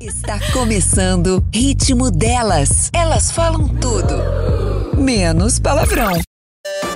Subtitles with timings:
[0.00, 2.90] Está começando Ritmo Delas.
[2.90, 6.12] Elas falam tudo, menos palavrão.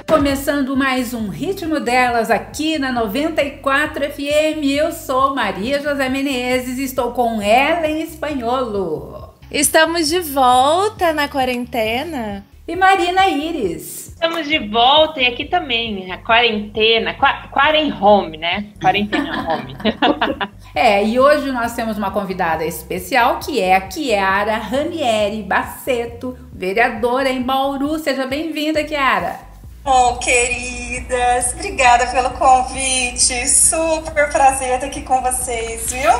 [0.08, 4.64] Começando mais um Ritmo Delas aqui na 94 FM.
[4.64, 9.34] Eu sou Maria José Menezes e estou com Ellen Espanholo.
[9.50, 12.42] Estamos de volta na quarentena.
[12.66, 14.08] E Marina Iris.
[14.08, 17.14] Estamos de volta e aqui também, a quarentena,
[17.52, 18.68] quarem home, né?
[18.80, 19.76] Quarentena home.
[20.74, 27.30] é, e hoje nós temos uma convidada especial que é a Chiara Ranieri Baceto, vereadora
[27.30, 27.98] em Bauru.
[27.98, 29.38] Seja bem-vinda, Chiara.
[29.84, 33.46] Oh, queridas, obrigada pelo convite.
[33.46, 36.10] Super prazer estar aqui com vocês, viu?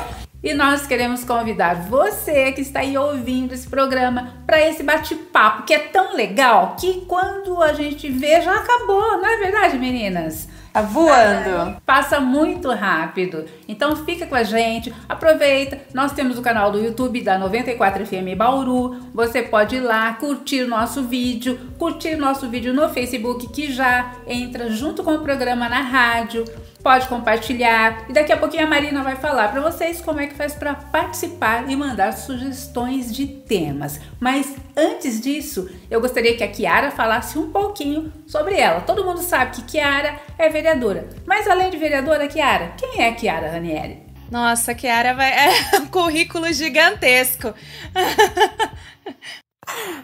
[0.43, 5.73] E nós queremos convidar você que está aí ouvindo esse programa para esse bate-papo que
[5.73, 10.47] é tão legal que quando a gente vê já acabou, não é verdade, meninas?
[10.75, 11.77] Tá voando.
[11.85, 13.45] Passa muito rápido.
[13.65, 15.79] Então fica com a gente, aproveita.
[15.93, 18.99] Nós temos o canal do YouTube da 94FM Bauru.
[19.13, 24.69] Você pode ir lá curtir nosso vídeo, curtir nosso vídeo no Facebook que já entra
[24.69, 26.43] junto com o programa na rádio
[26.85, 28.05] pode compartilhar.
[28.07, 30.75] E daqui a pouquinho a Marina vai falar para vocês como é que faz para
[30.75, 33.99] participar e mandar sugestões de temas.
[34.19, 38.81] Mas antes disso, eu gostaria que a Kiara falasse um pouquinho sobre ela.
[38.81, 41.09] Todo mundo sabe que Kiara é vereadora.
[41.25, 44.03] Mas além de vereadora, Kiara, quem é Kiara Ranieri?
[44.29, 45.31] Nossa, Kiara vai...
[45.73, 47.51] é um currículo gigantesco.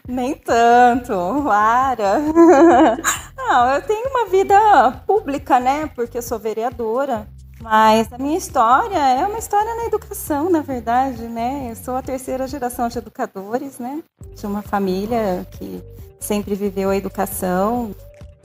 [0.07, 2.19] Nem tanto, Lara.
[3.35, 5.89] Não, eu tenho uma vida pública, né?
[5.95, 7.27] Porque eu sou vereadora.
[7.61, 11.67] Mas a minha história é uma história na educação, na verdade, né?
[11.69, 14.01] Eu sou a terceira geração de educadores, né?
[14.35, 15.81] De uma família que
[16.19, 17.95] sempre viveu a educação.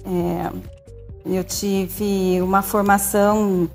[0.05, 0.53] É,
[1.25, 3.69] eu tive uma formação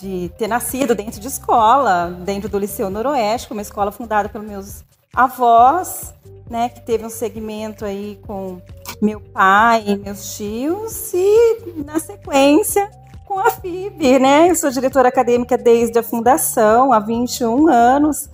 [0.00, 4.84] de ter nascido dentro de escola, dentro do Liceu Noroeste, uma escola fundada pelos meus
[5.14, 6.12] avós,
[6.48, 8.60] né, que teve um segmento aí com
[9.00, 12.90] meu pai e meus tios, e na sequência
[13.26, 14.50] com a FIB, né?
[14.50, 18.30] Eu sou diretora acadêmica desde a fundação, há 21 anos.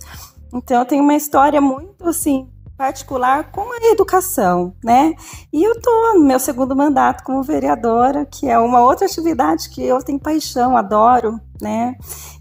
[0.53, 2.47] Então eu tenho uma história muito assim
[2.77, 5.13] particular com a educação, né?
[5.51, 9.81] E eu tô no meu segundo mandato como vereadora, que é uma outra atividade que
[9.83, 11.95] eu tenho paixão, adoro, né?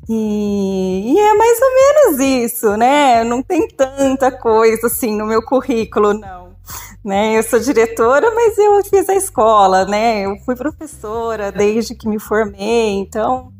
[0.09, 3.23] E, e, é mais ou menos isso, né?
[3.25, 6.53] Não tem tanta coisa assim no meu currículo, não.
[7.05, 7.39] Né?
[7.39, 10.23] Eu sou diretora, mas eu fiz a escola, né?
[10.23, 13.53] Eu fui professora desde que me formei, então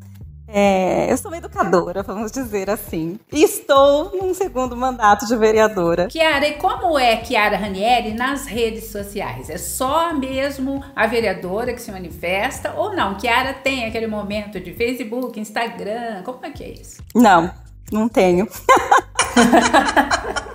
[0.53, 3.19] é, eu sou uma educadora, vamos dizer assim.
[3.33, 6.09] E estou num segundo mandato de vereadora.
[6.09, 9.49] Kiara, e como é Kiara Ranieri nas redes sociais?
[9.49, 13.15] É só mesmo a vereadora que se manifesta ou não?
[13.15, 17.03] Kiara tem aquele momento de Facebook, Instagram, como é que é isso?
[17.15, 17.51] Não,
[17.91, 18.47] não tenho.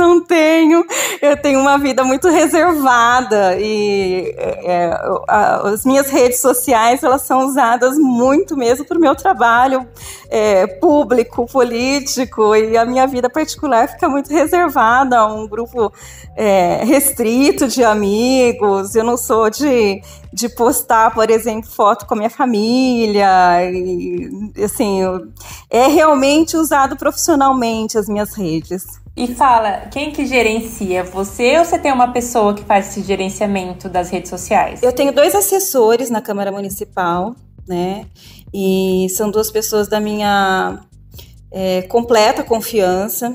[0.00, 0.82] Não tenho.
[1.20, 4.90] Eu tenho uma vida muito reservada e é,
[5.28, 9.86] a, as minhas redes sociais elas são usadas muito mesmo para o meu trabalho
[10.30, 15.92] é, público, político e a minha vida particular fica muito reservada a um grupo
[16.36, 18.94] é, restrito de amigos.
[18.94, 20.00] Eu não sou de,
[20.32, 23.70] de postar, por exemplo, foto com a minha família.
[23.70, 25.00] E, assim,
[25.68, 28.99] é realmente usado profissionalmente as minhas redes.
[29.16, 31.04] E fala, quem que gerencia?
[31.04, 34.82] Você ou você tem uma pessoa que faz esse gerenciamento das redes sociais?
[34.82, 37.34] Eu tenho dois assessores na Câmara Municipal,
[37.66, 38.06] né?
[38.52, 40.80] E são duas pessoas da minha
[41.50, 43.34] é, completa confiança.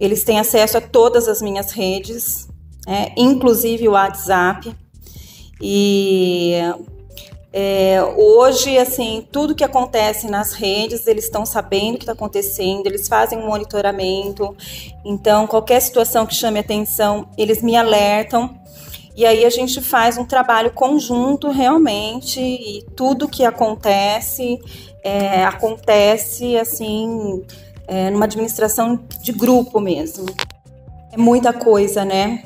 [0.00, 2.48] Eles têm acesso a todas as minhas redes,
[2.86, 3.12] né?
[3.16, 4.74] inclusive o WhatsApp.
[5.60, 6.54] E
[7.52, 12.86] é, hoje, assim, tudo que acontece nas redes, eles estão sabendo o que está acontecendo,
[12.86, 14.56] eles fazem um monitoramento.
[15.04, 18.58] Então, qualquer situação que chame atenção, eles me alertam.
[19.14, 24.58] E aí a gente faz um trabalho conjunto realmente, e tudo que acontece,
[25.04, 27.44] é, acontece assim,
[27.86, 30.24] é, numa administração de grupo mesmo.
[31.12, 32.44] É muita coisa, né?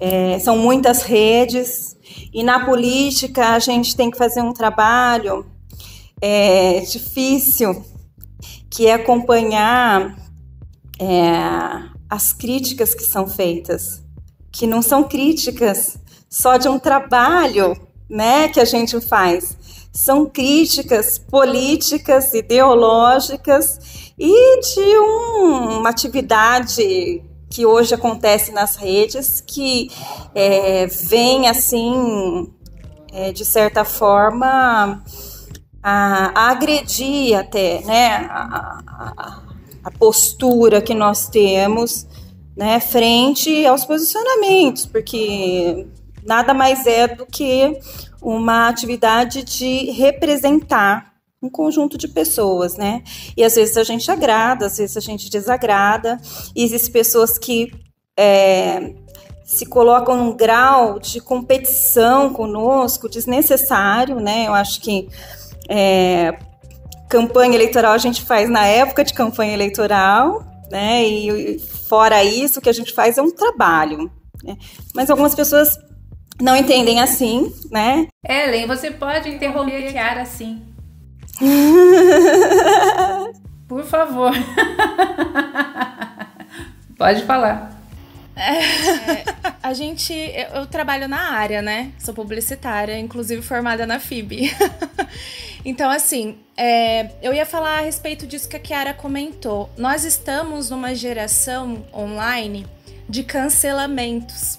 [0.00, 1.89] É, são muitas redes,
[2.32, 5.46] e na política a gente tem que fazer um trabalho
[6.20, 7.84] é, difícil,
[8.70, 10.16] que é acompanhar
[11.00, 11.30] é,
[12.08, 14.02] as críticas que são feitas,
[14.52, 15.98] que não são críticas
[16.28, 17.76] só de um trabalho
[18.08, 19.56] né, que a gente faz,
[19.92, 29.90] são críticas políticas, ideológicas e de um, uma atividade que hoje acontece nas redes, que
[30.34, 32.48] é, vem assim,
[33.12, 35.02] é, de certa forma,
[35.82, 39.42] a, a, agredir até, né, a, a,
[39.82, 42.06] a postura que nós temos
[42.56, 45.88] né, frente aos posicionamentos, porque
[46.24, 47.80] nada mais é do que
[48.22, 51.09] uma atividade de representar
[51.42, 53.02] um conjunto de pessoas, né?
[53.36, 56.20] E às vezes a gente agrada, às vezes a gente desagrada,
[56.54, 57.72] e existem pessoas que
[58.18, 58.94] é,
[59.44, 64.46] se colocam num grau de competição conosco desnecessário, né?
[64.46, 65.08] Eu acho que
[65.68, 66.38] é,
[67.08, 71.04] campanha eleitoral a gente faz na época de campanha eleitoral, né?
[71.04, 74.10] E fora isso, o que a gente faz é um trabalho.
[74.44, 74.56] Né?
[74.94, 75.78] Mas algumas pessoas
[76.40, 78.06] não entendem assim, né?
[78.26, 80.62] Ellen, você pode interromper a Kiara assim.
[83.66, 84.32] Por favor.
[86.98, 87.80] pode falar.
[88.36, 88.60] É,
[89.62, 90.12] a gente.
[90.12, 91.92] Eu, eu, trabalho na área, né?
[91.98, 94.54] Sou publicitária, inclusive formada na FIB.
[95.64, 99.70] então, assim, é, eu ia falar a respeito disso que a Kiara comentou.
[99.76, 102.66] Nós estamos numa geração online
[103.08, 104.58] de cancelamentos.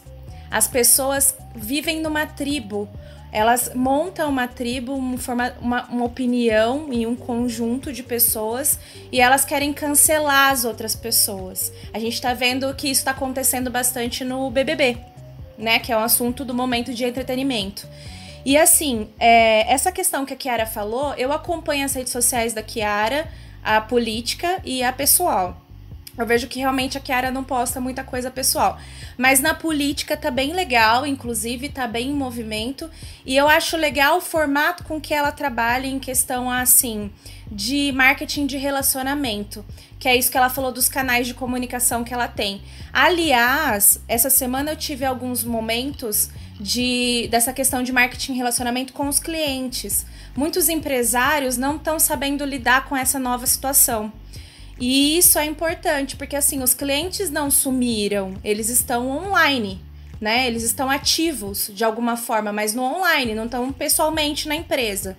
[0.50, 2.90] As pessoas vivem numa tribo
[3.32, 8.78] elas montam uma tribo, uma, uma, uma opinião em um conjunto de pessoas
[9.12, 11.72] e elas querem cancelar as outras pessoas.
[11.94, 14.98] A gente está vendo que isso está acontecendo bastante no BBB,
[15.58, 15.80] né?
[15.80, 17.88] Que é um assunto do momento de entretenimento.
[18.44, 22.64] E assim, é, essa questão que a Kiara falou, eu acompanho as redes sociais da
[22.64, 23.28] Kiara,
[23.64, 25.61] a política e a pessoal.
[26.22, 28.78] Eu vejo que realmente a Kiara não posta muita coisa pessoal.
[29.18, 32.90] Mas na política tá bem legal, inclusive tá bem em movimento.
[33.26, 37.12] E eu acho legal o formato com que ela trabalha em questão assim
[37.52, 39.66] de marketing de relacionamento.
[40.00, 42.62] Que é isso que ela falou dos canais de comunicação que ela tem.
[42.94, 46.30] Aliás, essa semana eu tive alguns momentos
[46.60, 50.06] de dessa questão de marketing relacionamento com os clientes.
[50.36, 54.14] Muitos empresários não estão sabendo lidar com essa nova situação.
[54.82, 59.80] E isso é importante, porque assim, os clientes não sumiram, eles estão online,
[60.20, 60.48] né?
[60.48, 65.16] Eles estão ativos de alguma forma, mas no online, não estão pessoalmente na empresa.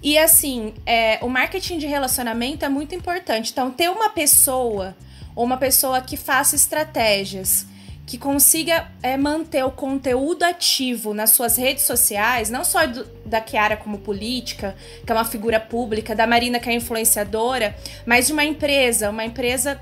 [0.00, 3.50] E assim, é, o marketing de relacionamento é muito importante.
[3.50, 4.96] Então, ter uma pessoa
[5.34, 7.66] ou uma pessoa que faça estratégias
[8.08, 13.38] que consiga é, manter o conteúdo ativo nas suas redes sociais, não só do, da
[13.38, 14.74] Kiara como política,
[15.04, 17.76] que é uma figura pública, da Marina que é influenciadora,
[18.06, 19.78] mas de uma empresa, uma empresa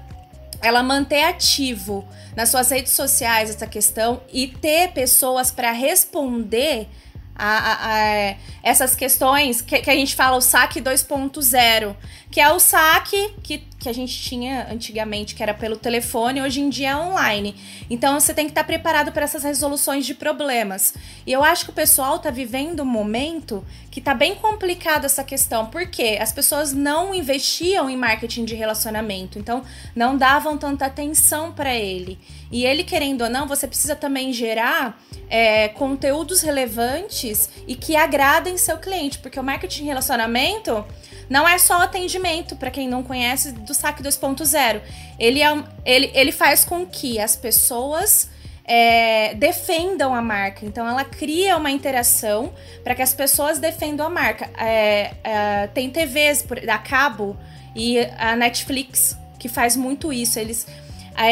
[0.61, 6.89] ela manter ativo nas suas redes sociais essa questão e ter pessoas para responder
[7.33, 11.95] a, a, a, essas questões que, que, a gente fala o saque 2.0,
[12.29, 16.61] que é o saque que, que a gente tinha antigamente, que era pelo telefone, hoje
[16.61, 17.55] em dia é online.
[17.89, 20.93] Então você tem que estar preparado para essas resoluções de problemas.
[21.25, 25.23] E eu acho que o pessoal está vivendo um momento que está bem complicado essa
[25.23, 29.63] questão, porque as pessoas não investiam em marketing de relacionamento, então
[29.95, 32.19] não davam tanta atenção para ele.
[32.51, 35.01] E ele, querendo ou não, você precisa também gerar
[35.31, 40.85] é, conteúdos relevantes e que agradem seu cliente, porque o marketing de relacionamento
[41.29, 44.81] não é só atendimento, para quem não conhece, do saque 2.0.
[45.19, 48.31] Ele, é, ele, ele faz com que as pessoas
[48.65, 50.65] é, defendam a marca.
[50.65, 52.53] Então, ela cria uma interação
[52.83, 54.51] para que as pessoas defendam a marca.
[54.59, 57.37] É, é, tem TVs da Cabo
[57.75, 60.39] e a Netflix que faz muito isso.
[60.39, 60.67] Eles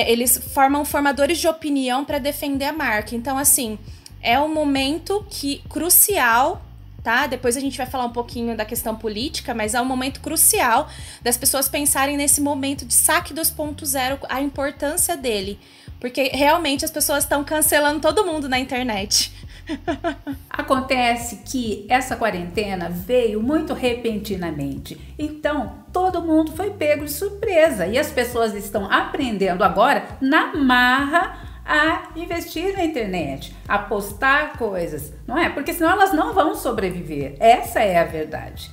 [0.07, 3.15] eles formam formadores de opinião para defender a marca.
[3.15, 3.79] Então, assim,
[4.23, 6.63] é um momento que crucial
[7.05, 7.27] tá?
[7.27, 10.89] Depois a gente vai falar um pouquinho da questão política, mas é um momento crucial
[11.23, 15.61] das pessoas pensarem nesse momento de saque 2.0, a importância dele.
[16.01, 19.31] Porque realmente as pessoas estão cancelando todo mundo na internet.
[20.49, 24.99] Acontece que essa quarentena veio muito repentinamente.
[25.19, 31.54] Então, todo mundo foi pego de surpresa e as pessoas estão aprendendo agora na marra
[31.65, 35.49] a investir na internet, a postar coisas, não é?
[35.49, 37.37] Porque senão elas não vão sobreviver.
[37.41, 38.71] Essa é a verdade.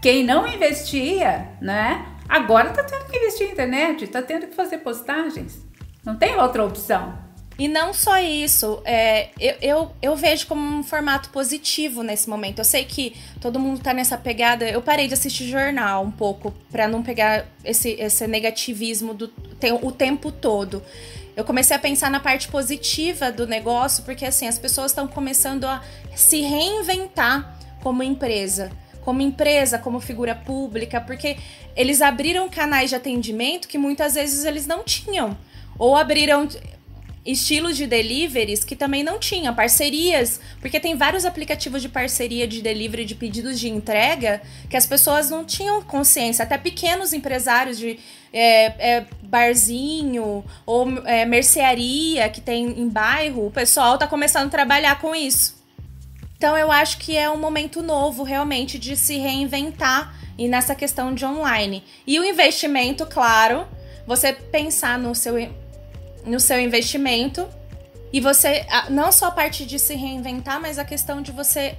[0.00, 2.06] Quem não investia, né?
[2.28, 5.62] Agora está tendo que investir na internet, está tendo que fazer postagens.
[6.04, 7.18] Não tem outra opção.
[7.58, 12.58] E não só isso, é, eu, eu, eu, vejo como um formato positivo nesse momento.
[12.58, 14.68] Eu sei que todo mundo tá nessa pegada.
[14.68, 19.32] Eu parei de assistir jornal um pouco, para não pegar esse, esse negativismo do,
[19.82, 20.82] o tempo todo.
[21.36, 25.64] Eu comecei a pensar na parte positiva do negócio, porque assim, as pessoas estão começando
[25.64, 25.82] a
[26.14, 28.70] se reinventar como empresa
[29.04, 31.36] como empresa, como figura pública, porque
[31.76, 35.36] eles abriram canais de atendimento que muitas vezes eles não tinham.
[35.78, 36.48] Ou abriram
[37.24, 42.60] estilos de deliveries que também não tinham parcerias, porque tem vários aplicativos de parceria de
[42.60, 47.98] delivery de pedidos de entrega que as pessoas não tinham consciência, até pequenos empresários de
[48.32, 48.64] é,
[48.96, 55.00] é, barzinho ou é, mercearia que tem em bairro, o pessoal tá começando a trabalhar
[55.00, 55.62] com isso.
[56.36, 61.14] Então eu acho que é um momento novo realmente de se reinventar e nessa questão
[61.14, 61.82] de online.
[62.06, 63.66] E o investimento, claro,
[64.06, 65.38] você pensar no seu
[66.24, 67.48] no seu investimento
[68.12, 71.74] e você não só a parte de se reinventar, mas a questão de você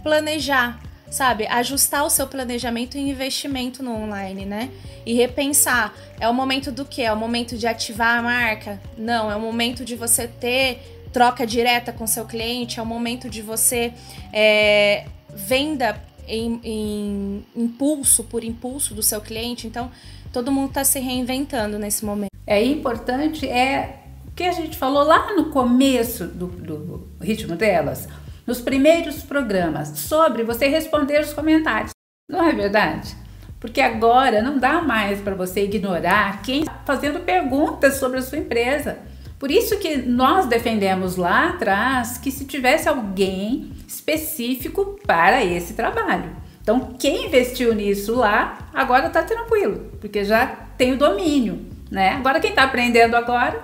[0.00, 0.80] replanejar,
[1.10, 1.46] sabe?
[1.46, 4.70] Ajustar o seu planejamento e investimento no online, né?
[5.04, 5.94] E repensar.
[6.18, 7.02] É o momento do quê?
[7.02, 8.80] É o momento de ativar a marca?
[8.96, 13.28] Não, é o momento de você ter troca direta com seu cliente, é o momento
[13.28, 13.92] de você
[14.32, 19.66] é, venda em, em impulso por impulso do seu cliente.
[19.66, 19.90] Então,
[20.34, 22.30] todo mundo está se reinventando nesse momento.
[22.44, 28.08] É importante, é o que a gente falou lá no começo do, do ritmo delas,
[28.44, 31.92] nos primeiros programas, sobre você responder os comentários.
[32.28, 33.16] Não é verdade?
[33.60, 38.38] Porque agora não dá mais para você ignorar quem está fazendo perguntas sobre a sua
[38.38, 38.98] empresa.
[39.38, 46.43] Por isso que nós defendemos lá atrás que se tivesse alguém específico para esse trabalho.
[46.64, 50.46] Então, quem investiu nisso lá, agora está tranquilo, porque já
[50.78, 52.14] tem o domínio, né?
[52.14, 53.60] Agora quem está aprendendo agora...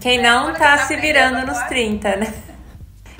[0.00, 1.52] Quem não está tá se virando agora.
[1.52, 2.34] nos 30, né?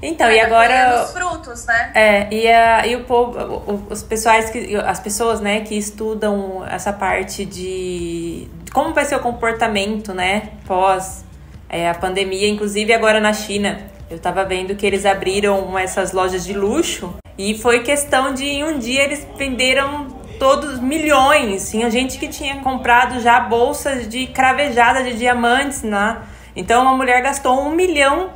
[0.02, 1.04] Então, é, e agora.
[1.04, 1.92] Os frutos, né?
[1.94, 4.74] É, e, a, e o povo, os pessoais que.
[4.76, 11.22] As pessoas, né, que estudam essa parte de, como vai ser o comportamento, né, pós
[11.68, 13.78] é, a pandemia, inclusive agora na China.
[14.10, 18.64] Eu tava vendo que eles abriram essas lojas de luxo e foi questão de em
[18.64, 21.70] um dia eles venderam todos milhões.
[21.70, 26.18] Tinha gente que tinha comprado já bolsas de cravejada de diamantes, né?
[26.54, 28.28] Então uma mulher gastou um milhão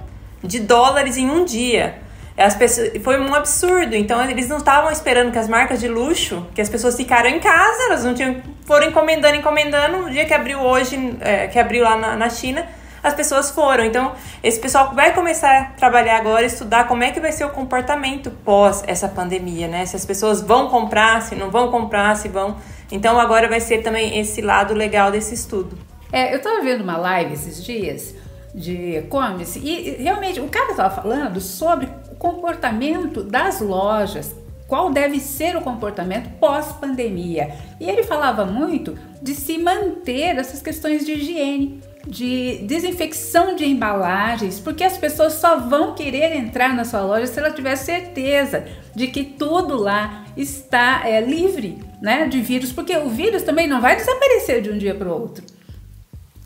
[0.43, 1.99] de dólares em um dia.
[2.35, 3.95] As pessoas, foi um absurdo.
[3.95, 7.39] Então eles não estavam esperando que as marcas de luxo, que as pessoas ficaram em
[7.39, 10.07] casa, elas não tinham, foram encomendando, encomendando.
[10.07, 12.67] O dia que abriu hoje, é, que abriu lá na, na China,
[13.05, 13.85] as pessoas foram.
[13.85, 17.51] Então, esse pessoal vai começar a trabalhar agora, estudar como é que vai ser o
[17.51, 19.85] comportamento pós essa pandemia, né?
[19.85, 22.57] Se as pessoas vão comprar, se não vão comprar, se vão.
[22.91, 25.77] Então, agora vai ser também esse lado legal desse estudo.
[26.11, 28.15] É, eu tava vendo uma live esses dias
[28.55, 34.35] de e-commerce e realmente o cara estava falando sobre o comportamento das lojas,
[34.67, 37.55] qual deve ser o comportamento pós-pandemia.
[37.79, 44.61] E ele falava muito de se manter essas questões de higiene de desinfecção de embalagens,
[44.61, 49.07] porque as pessoas só vão querer entrar na sua loja se ela tiver certeza de
[49.07, 53.97] que tudo lá está é, livre né, de vírus, porque o vírus também não vai
[53.97, 55.45] desaparecer de um dia para o outro.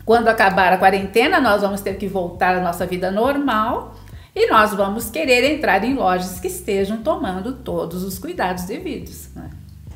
[0.05, 3.95] Quando acabar a quarentena, nós vamos ter que voltar à nossa vida normal
[4.35, 9.29] e nós vamos querer entrar em lojas que estejam tomando todos os cuidados devidos.
[9.35, 9.49] Né?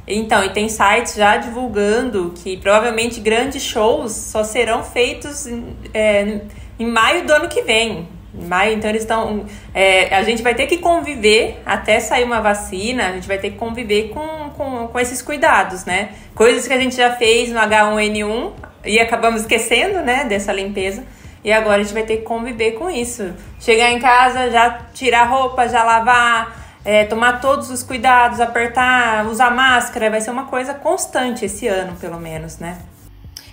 [0.07, 5.47] Então, e tem sites já divulgando que provavelmente grandes shows só serão feitos
[5.93, 6.41] é,
[6.77, 8.07] em maio do ano que vem.
[8.35, 9.45] Em maio, então eles estão.
[9.73, 13.51] É, a gente vai ter que conviver até sair uma vacina, a gente vai ter
[13.51, 16.09] que conviver com, com, com esses cuidados, né?
[16.33, 18.51] Coisas que a gente já fez no H1N1
[18.85, 21.03] e acabamos esquecendo, né, dessa limpeza.
[21.43, 23.33] E agora a gente vai ter que conviver com isso.
[23.59, 29.51] Chegar em casa, já tirar roupa, já lavar, é, tomar todos os cuidados, apertar, usar
[29.51, 32.77] máscara, vai ser uma coisa constante esse ano, pelo menos, né?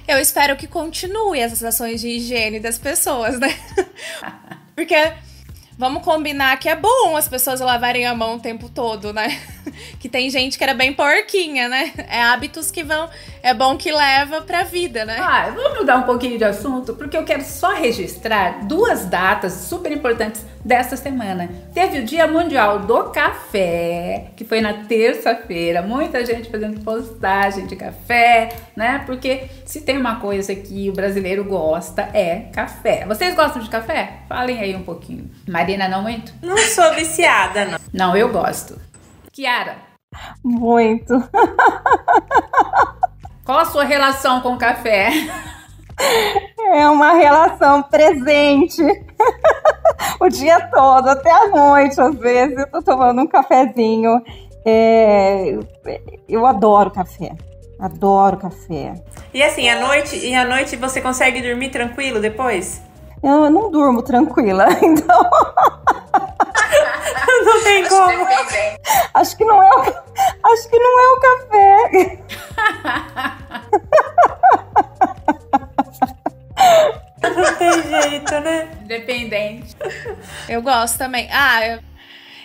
[0.07, 3.55] Eu espero que continue essas ações de higiene das pessoas, né?
[4.75, 5.13] Porque
[5.79, 9.41] vamos combinar que é bom as pessoas lavarem a mão o tempo todo, né?
[10.01, 11.93] que tem gente que era bem porquinha, né?
[12.09, 13.09] É hábitos que vão.
[13.43, 15.17] É bom que leva pra vida, né?
[15.19, 19.91] Ah, vamos mudar um pouquinho de assunto, porque eu quero só registrar duas datas super
[19.91, 21.49] importantes desta semana.
[21.73, 25.81] Teve o Dia Mundial do Café, que foi na terça-feira.
[25.81, 29.03] Muita gente fazendo postagem de café, né?
[29.07, 33.07] Porque se tem uma coisa que o brasileiro gosta é café.
[33.07, 34.21] Vocês gostam de café?
[34.29, 35.31] Falem aí um pouquinho.
[35.49, 36.33] Marina, não muito?
[36.43, 37.79] Não sou viciada, não.
[37.93, 38.79] Não, eu gosto.
[39.33, 39.77] Kiara.
[40.45, 41.15] Muito.
[43.45, 45.11] Qual a sua relação com o café?
[46.73, 48.83] É uma relação presente.
[50.21, 54.23] o dia todo, até a noite, às vezes, eu tô tomando um cafezinho.
[54.65, 55.59] É,
[56.29, 57.33] eu adoro café.
[57.79, 58.95] Adoro café.
[59.33, 62.83] E assim, à noite, e à noite você consegue dormir tranquilo depois?
[63.23, 65.31] Eu não durmo tranquila, então.
[67.45, 68.27] não tem como.
[69.15, 72.19] Acho que não é o, acho que não é o café.
[77.23, 78.69] Não tem jeito, né?
[78.83, 79.77] Independente.
[80.49, 81.29] Eu gosto também.
[81.31, 81.81] Ah, eu,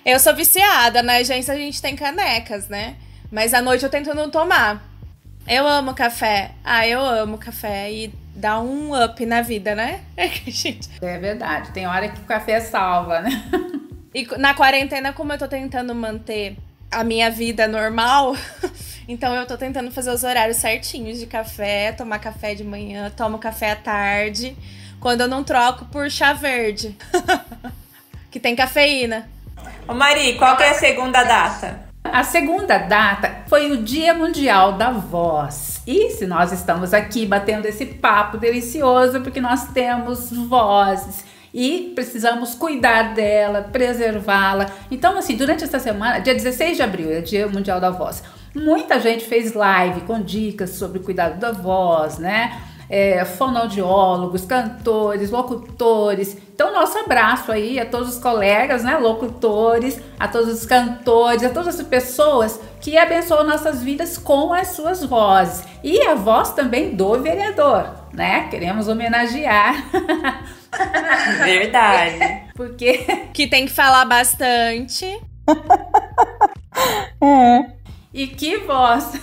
[0.06, 1.02] eu sou viciada.
[1.02, 2.96] Na agência a gente tem canecas, né?
[3.32, 4.84] Mas à noite eu tento não tomar.
[5.48, 6.52] Eu amo café.
[6.64, 7.92] Ah, eu amo café.
[7.92, 10.02] E dá um up na vida, né?
[10.18, 10.90] É que, gente.
[11.02, 11.72] É verdade.
[11.72, 13.32] Tem hora que o café salva, né?
[14.16, 16.56] E na quarentena, como eu tô tentando manter
[16.90, 18.34] a minha vida normal,
[19.10, 23.38] então eu tô tentando fazer os horários certinhos de café, tomar café de manhã, tomo
[23.38, 24.56] café à tarde,
[25.02, 26.98] quando eu não troco por chá verde,
[28.32, 29.30] que tem cafeína.
[29.86, 31.84] Ô Mari, qual que é a segunda data?
[32.06, 35.82] A segunda data foi o Dia Mundial da Voz.
[35.86, 42.54] E se nós estamos aqui batendo esse papo delicioso porque nós temos vozes e precisamos
[42.54, 44.70] cuidar dela, preservá-la.
[44.92, 48.22] Então, assim, durante essa semana, dia 16 de abril, é Dia Mundial da Voz,
[48.54, 52.62] muita gente fez live com dicas sobre cuidado da voz, né?
[52.90, 56.38] É, fonoaudiólogos, cantores, locutores.
[56.54, 61.50] Então, nosso abraço aí a todos os colegas, né, locutores, a todos os cantores, a
[61.50, 65.66] todas as pessoas que abençoam nossas vidas com as suas vozes.
[65.84, 68.48] E a voz também do vereador, né?
[68.48, 69.74] Queremos homenagear
[71.44, 72.44] Verdade.
[72.54, 73.00] Porque.
[73.34, 75.20] Que tem que falar bastante.
[77.22, 77.72] É.
[78.14, 79.14] E que voz!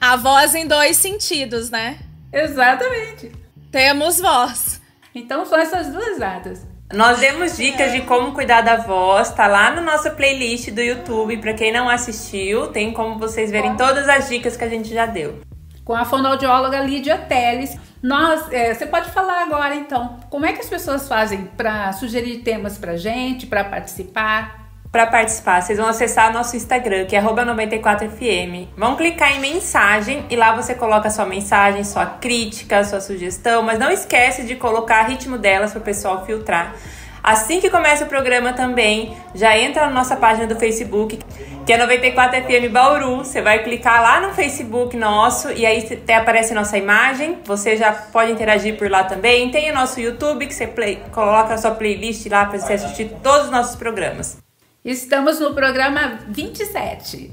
[0.00, 2.00] A voz em dois sentidos, né?
[2.32, 3.30] Exatamente.
[3.70, 4.82] Temos voz.
[5.14, 6.66] Então são essas duas datas.
[6.92, 11.38] Nós demos dicas de como cuidar da voz, tá lá no nosso playlist do YouTube.
[11.38, 15.06] Para quem não assistiu, tem como vocês verem todas as dicas que a gente já
[15.06, 15.40] deu.
[15.84, 17.78] Com a fonoaudióloga Lídia Teles.
[18.02, 22.38] Nós, é, você pode falar agora então, como é que as pessoas fazem para sugerir
[22.38, 24.61] temas pra gente, para participar?
[24.92, 28.68] Para participar, vocês vão acessar nosso Instagram, que é 94fm.
[28.76, 33.78] Vão clicar em mensagem e lá você coloca sua mensagem, sua crítica, sua sugestão, mas
[33.78, 36.74] não esquece de colocar ritmo delas para o pessoal filtrar.
[37.22, 41.18] Assim que começa o programa também, já entra na nossa página do Facebook,
[41.64, 43.16] que é 94FM Bauru.
[43.18, 47.38] Você vai clicar lá no Facebook nosso e aí até aparece nossa imagem.
[47.46, 49.50] Você já pode interagir por lá também.
[49.50, 53.10] Tem o nosso YouTube, que você play, coloca a sua playlist lá para você assistir
[53.22, 54.51] todos os nossos programas.
[54.84, 57.30] Estamos no programa 27.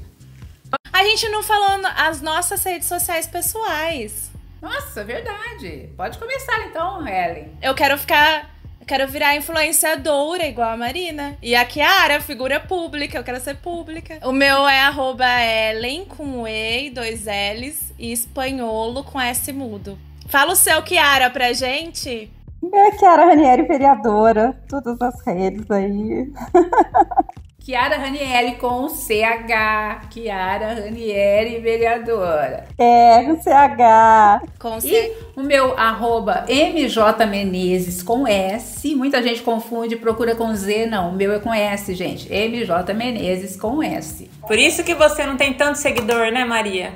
[0.92, 4.30] A gente não falou as nossas redes sociais pessoais.
[4.62, 5.90] Nossa, verdade.
[5.96, 7.52] Pode começar então, Ellen.
[7.60, 8.50] Eu quero ficar
[8.86, 11.36] quero virar influenciadora igual a Marina.
[11.42, 14.20] E a Kiara, figura pública, eu quero ser pública.
[14.22, 19.98] O meu é arroba Ellen com E, dois L's, e espanholo com S mudo.
[20.28, 22.30] Fala o seu, Kiara, pra gente.
[22.72, 26.30] É Kiara Ranieri, vereadora, todas as redes aí.
[27.60, 30.08] Kiara Ranieri com CH.
[30.10, 32.66] Kiara Ranieri, vereadora.
[32.78, 34.48] É, com CH.
[34.58, 34.88] Com C.
[34.88, 38.94] E o meu arroba MJ Menezes com S.
[38.94, 40.86] Muita gente confunde, procura com Z.
[40.86, 42.28] Não, o meu é com S, gente.
[42.32, 44.30] MJ Menezes com S.
[44.46, 46.94] Por isso que você não tem tanto seguidor, né, Maria?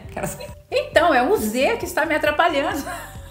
[0.70, 2.82] Então, é o Z que está me atrapalhando.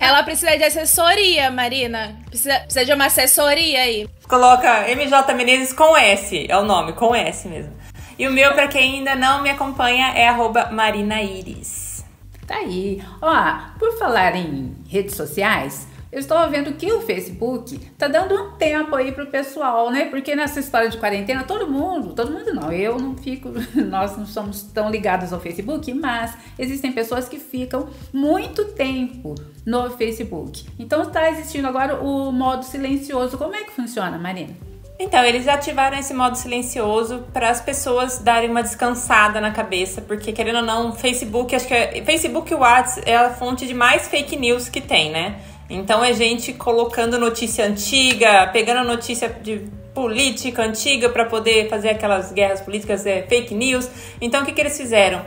[0.00, 2.16] Ela precisa de assessoria, Marina.
[2.26, 4.08] Precisa, precisa de uma assessoria aí.
[4.26, 7.74] Coloca MJ Menezes com S, é o nome, com S mesmo.
[8.18, 12.02] E o meu, para quem ainda não me acompanha, é arroba Marina Iris.
[12.46, 13.02] Tá aí.
[13.20, 18.50] Ó, por falar em redes sociais, eu estou vendo que o Facebook tá dando um
[18.56, 20.06] tempo aí pro pessoal, né?
[20.06, 23.50] Porque nessa história de quarentena, todo mundo, todo mundo não, eu não fico,
[23.88, 29.90] nós não somos tão ligados ao Facebook, mas existem pessoas que ficam muito tempo no
[29.90, 30.66] Facebook.
[30.78, 33.38] Então está existindo agora o modo silencioso.
[33.38, 34.70] Como é que funciona, Marina?
[35.02, 40.30] Então, eles ativaram esse modo silencioso para as pessoas darem uma descansada na cabeça, porque
[40.30, 44.08] querendo ou não, Facebook, acho que é, Facebook e WhatsApp é a fonte de mais
[44.08, 45.40] fake news que tem, né?
[45.70, 52.32] Então é gente colocando notícia antiga, pegando notícia de política antiga para poder fazer aquelas
[52.32, 53.88] guerras políticas, é, fake news.
[54.20, 55.22] Então o que, que eles fizeram?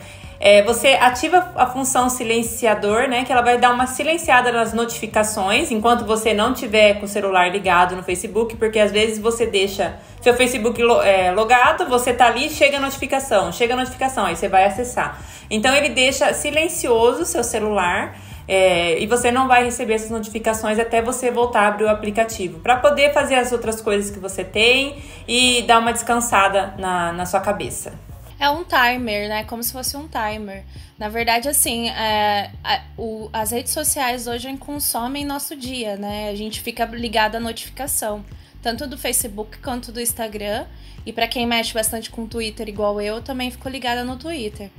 [0.46, 3.24] É, você ativa a função silenciador, né?
[3.24, 7.50] Que ela vai dar uma silenciada nas notificações enquanto você não tiver com o celular
[7.50, 12.50] ligado no Facebook, porque às vezes você deixa seu Facebook é, logado, você tá ali,
[12.50, 15.22] chega a notificação, chega a notificação, aí você vai acessar.
[15.50, 21.02] Então ele deixa silencioso seu celular é, e você não vai receber essas notificações até
[21.02, 25.02] você voltar a abrir o aplicativo, para poder fazer as outras coisas que você tem
[25.28, 27.94] e dar uma descansada na, na sua cabeça.
[28.40, 29.46] É um timer, né?
[29.46, 30.66] Como se fosse um timer.
[31.00, 36.30] Na verdade, assim, é, a, o, as redes sociais hoje consomem nosso dia, né?
[36.30, 38.26] A gente fica ligado à notificação,
[38.62, 40.66] tanto do Facebook quanto do Instagram.
[41.06, 44.70] E para quem mexe bastante com Twitter, igual eu, também fico ligada no Twitter.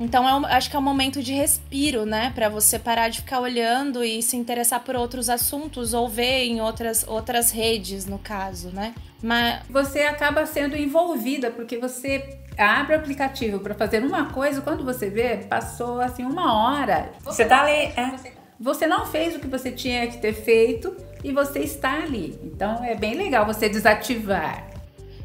[0.00, 2.30] Então, é um, acho que é um momento de respiro, né?
[2.34, 6.60] Para você parar de ficar olhando e se interessar por outros assuntos ou ver em
[6.60, 8.94] outras, outras redes, no caso, né?
[9.22, 14.84] Mas você acaba sendo envolvida porque você abre o aplicativo para fazer uma coisa, quando
[14.84, 17.10] você vê, passou assim uma hora.
[17.22, 18.38] Você tá ali, é.
[18.60, 22.38] Você não fez o que você tinha que ter feito e você está ali.
[22.42, 24.66] Então é bem legal você desativar.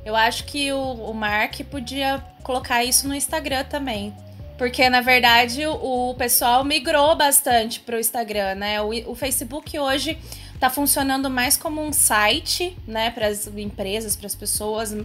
[0.06, 4.14] Eu acho que o, o Mark podia colocar isso no Instagram também.
[4.58, 8.82] Porque, na verdade, o, pessoal migrou bastante para o Instagram, né?
[8.82, 10.18] O, o Facebook hoje
[10.54, 14.96] está funcionando mais como um site, né, para as empresas, para as pessoas.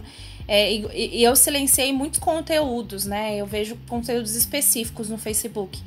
[0.47, 3.35] É, e, e, eu silenciei muitos conteúdos, né?
[3.35, 5.79] Eu vejo conteúdos específicos no Facebook.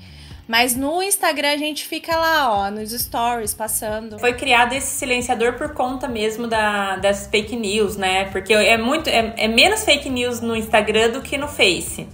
[0.47, 4.19] Mas no Instagram a gente fica lá, ó, nos stories, passando.
[4.19, 8.25] Foi criado esse silenciador por conta mesmo da, das fake news, né?
[8.27, 9.09] Porque é muito.
[9.09, 12.07] É, é menos fake news no Instagram do que no Face.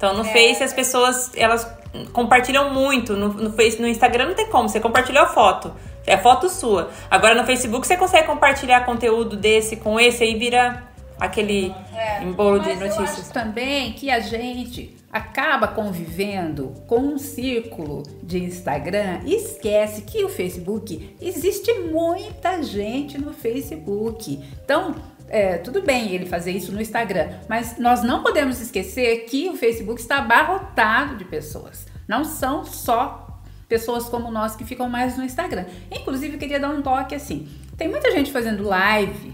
[0.00, 0.32] Então no é.
[0.32, 1.70] Face as pessoas elas
[2.14, 3.14] compartilham muito.
[3.14, 5.74] No, no, Face, no Instagram não tem como, você compartilhou a foto.
[6.06, 6.88] É foto sua.
[7.10, 10.84] Agora no Facebook você consegue compartilhar conteúdo desse com esse aí vira
[11.18, 12.22] aquele é.
[12.22, 12.96] embolo de notícias.
[12.96, 20.00] Eu acho também que a gente acaba convivendo com um círculo de Instagram e esquece
[20.00, 24.42] que o Facebook existe muita gente no Facebook.
[24.64, 24.94] Então,
[25.30, 29.56] é, tudo bem ele fazer isso no Instagram, mas nós não podemos esquecer que o
[29.56, 31.86] Facebook está abarrotado de pessoas.
[32.08, 35.64] Não são só pessoas como nós que ficam mais no Instagram.
[35.88, 39.32] Inclusive, eu queria dar um toque assim: tem muita gente fazendo live,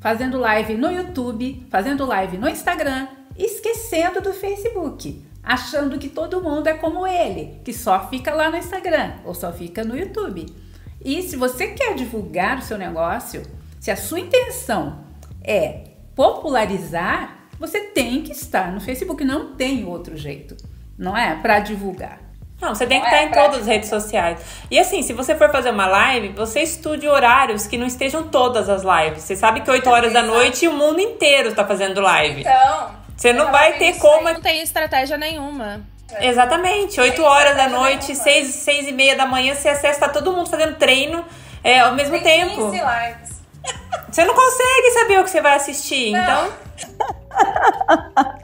[0.00, 6.68] fazendo live no YouTube, fazendo live no Instagram, esquecendo do Facebook, achando que todo mundo
[6.68, 10.46] é como ele, que só fica lá no Instagram ou só fica no YouTube.
[11.04, 13.42] E se você quer divulgar o seu negócio,
[13.80, 15.00] se a sua intenção
[15.42, 20.54] é popularizar, você tem que estar no Facebook, não tem outro jeito,
[20.98, 21.34] não é?
[21.36, 22.20] Para divulgar.
[22.60, 24.38] Não, você tem que não estar é em todas as redes sociais.
[24.70, 28.68] E assim, se você for fazer uma live, você estude horários que não estejam todas
[28.68, 29.22] as lives.
[29.22, 32.42] Você sabe que 8 horas da noite o mundo inteiro está fazendo live.
[32.42, 34.30] Então, você não vai ter como.
[34.30, 35.80] Não tem estratégia nenhuma.
[36.20, 37.00] Exatamente.
[37.00, 40.50] 8 horas da noite, 6, 6 e meia da manhã, você acessa tá todo mundo
[40.50, 41.24] fazendo treino
[41.62, 42.70] é, ao mesmo tem tempo.
[42.70, 43.19] 15 lives.
[44.10, 46.20] Você não consegue saber o que você vai assistir, não.
[46.22, 46.52] então.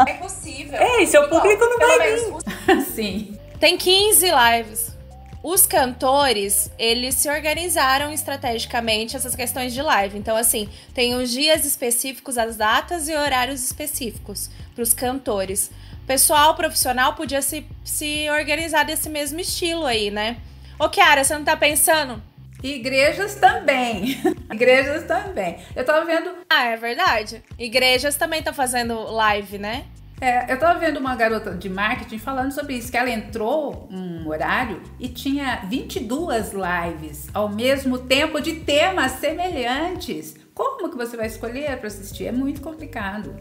[0.07, 0.79] É possível.
[0.79, 2.83] É, e seu público não vai vir.
[2.95, 3.39] Sim.
[3.59, 4.97] Tem 15 lives.
[5.43, 10.19] Os cantores, eles se organizaram estrategicamente essas questões de live.
[10.19, 15.71] Então, assim, tem os dias específicos, as datas e horários específicos para os cantores.
[16.03, 20.39] O pessoal profissional podia se, se organizar desse mesmo estilo aí, né?
[20.79, 22.21] Ô, Kiara, você não tá pensando?
[22.75, 24.21] Igrejas também.
[24.53, 25.59] Igrejas também.
[25.75, 26.31] Eu tava vendo.
[26.51, 27.43] Ah, é verdade.
[27.59, 29.85] Igrejas também estão fazendo live, né?
[30.21, 34.27] É, eu tava vendo uma garota de marketing falando sobre isso, que ela entrou um
[34.27, 40.35] horário e tinha 22 lives ao mesmo tempo de temas semelhantes.
[40.55, 42.27] Como que você vai escolher para assistir?
[42.27, 43.37] É muito complicado.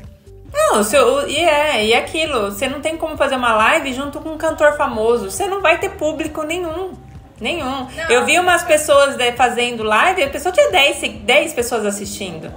[0.52, 4.20] Não, seu, e é, e é aquilo, você não tem como fazer uma live junto
[4.22, 6.94] com um cantor famoso, você não vai ter público nenhum.
[7.40, 7.66] Nenhum.
[7.66, 12.52] Não, eu vi umas pessoas né, fazendo live, a pessoa tinha 10, 10 pessoas assistindo.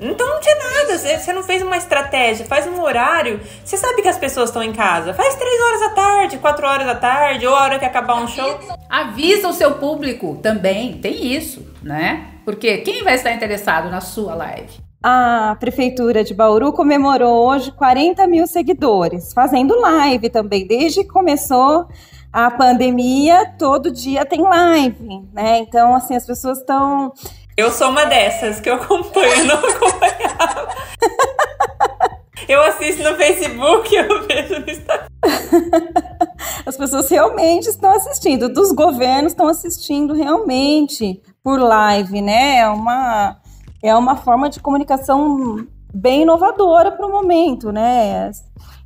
[0.00, 3.40] Então não tinha nada, você não fez uma estratégia, faz um horário.
[3.64, 5.14] Você sabe que as pessoas estão em casa.
[5.14, 8.26] Faz três horas da tarde, quatro horas da tarde, ou a hora que acabar um
[8.26, 8.58] show.
[8.88, 12.26] Avisa o seu público também, tem isso, né?
[12.44, 14.84] Porque quem vai estar interessado na sua live?
[15.02, 20.66] A Prefeitura de Bauru comemorou hoje 40 mil seguidores, fazendo live também.
[20.66, 21.86] Desde que começou
[22.34, 25.58] a pandemia, todo dia tem live, né?
[25.58, 27.12] Então, assim, as pessoas estão
[27.56, 30.68] eu sou uma dessas que eu acompanho, não acompanhava.
[32.46, 35.06] Eu assisto no Facebook, eu vejo no Instagram.
[36.66, 42.58] As pessoas realmente estão assistindo, dos governos estão assistindo realmente por live, né?
[42.58, 43.36] É uma,
[43.82, 48.30] é uma forma de comunicação bem inovadora para o momento, né?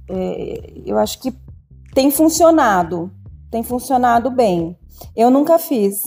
[0.08, 1.34] É, eu acho que
[1.94, 3.10] tem funcionado,
[3.50, 4.76] tem funcionado bem.
[5.16, 6.02] Eu nunca fiz.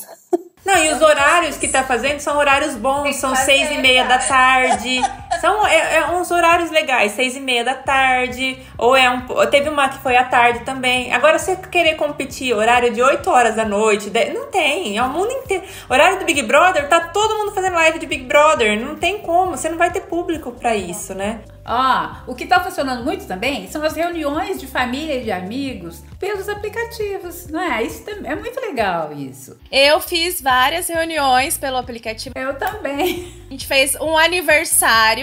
[0.65, 4.19] Não, e os horários que tá fazendo são horários bons, são seis e meia da
[4.19, 5.01] tarde.
[5.39, 8.58] São é, é, uns horários legais, seis e meia da tarde.
[8.78, 9.22] Ou é um.
[9.50, 11.13] Teve uma que foi à tarde também.
[11.13, 14.98] Agora, você querer competir horário de 8 horas da noite, não tem.
[14.98, 15.63] É o mundo inteiro.
[15.89, 18.80] Horário do Big Brother, tá todo mundo fazendo live de Big Brother.
[18.80, 19.52] Não tem como.
[19.52, 21.41] Você não vai ter público para isso, né?
[21.63, 26.04] Ah, o que está funcionando muito também são as reuniões de família e de amigos
[26.20, 27.84] pelos aplicativos, não é?
[27.84, 29.58] Isso é muito legal isso.
[29.72, 32.34] Eu fiz várias reuniões pelo aplicativo.
[32.38, 33.32] Eu também.
[33.48, 35.21] A gente fez um aniversário.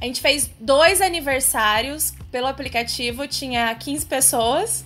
[0.00, 4.84] A gente fez dois aniversários pelo aplicativo, tinha 15 pessoas.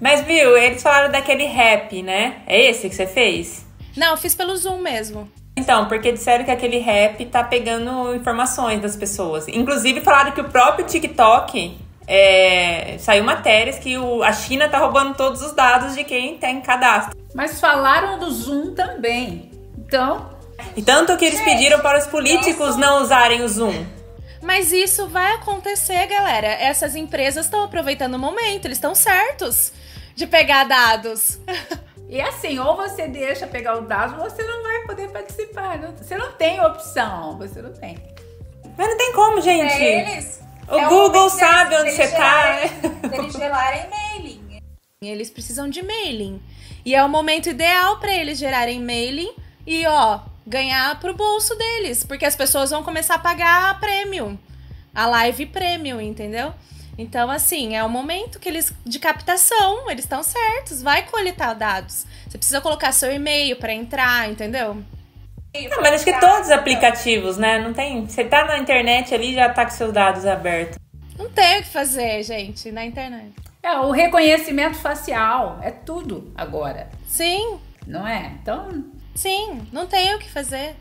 [0.00, 2.42] Mas viu, eles falaram daquele rap, né?
[2.46, 3.64] É esse que você fez?
[3.96, 5.30] Não, eu fiz pelo Zoom mesmo.
[5.56, 9.46] Então, porque disseram que aquele rap tá pegando informações das pessoas.
[9.46, 15.14] Inclusive falaram que o próprio TikTok é, saiu matérias que o, a China tá roubando
[15.14, 17.16] todos os dados de quem tem cadastro.
[17.34, 19.50] Mas falaram do Zoom também.
[19.78, 20.30] Então.
[20.76, 23.84] E tanto que eles pediram para os políticos não usarem o Zoom.
[24.42, 26.48] Mas isso vai acontecer, galera.
[26.48, 29.72] Essas empresas estão aproveitando o momento, eles estão certos
[30.14, 31.38] de pegar dados.
[32.08, 35.78] E assim, ou você deixa pegar os dados, ou você não vai poder participar.
[35.96, 37.96] Você não tem opção, você não tem.
[38.76, 39.72] Mas não tem como, gente.
[39.72, 40.38] É eles.
[40.68, 42.18] O É Google sabe onde você tá,
[42.58, 42.88] gerarem- né?
[43.08, 44.58] Deles gelarem mailing.
[45.02, 46.42] Eles precisam de mailing.
[46.84, 49.32] E é o momento ideal para eles gerarem mailing
[49.66, 52.04] e, ó, ganhar pro bolso deles.
[52.04, 54.38] Porque as pessoas vão começar a pagar a premium.
[54.94, 56.52] A live premium, entendeu?
[56.98, 62.06] Então, assim, é o momento que eles de captação, eles estão certos, vai coletar dados.
[62.28, 64.82] Você precisa colocar seu e-mail para entrar, entendeu?
[65.54, 67.58] Não, mas acho que todos os aplicativos, né?
[67.58, 68.06] Não tem.
[68.06, 70.78] Você tá na internet ali já tá com seus dados abertos.
[71.18, 73.32] Não tem o que fazer, gente, na internet.
[73.62, 78.32] É, o reconhecimento facial é tudo agora, Sim, não é?
[78.42, 80.76] Então, sim, não tem o que fazer.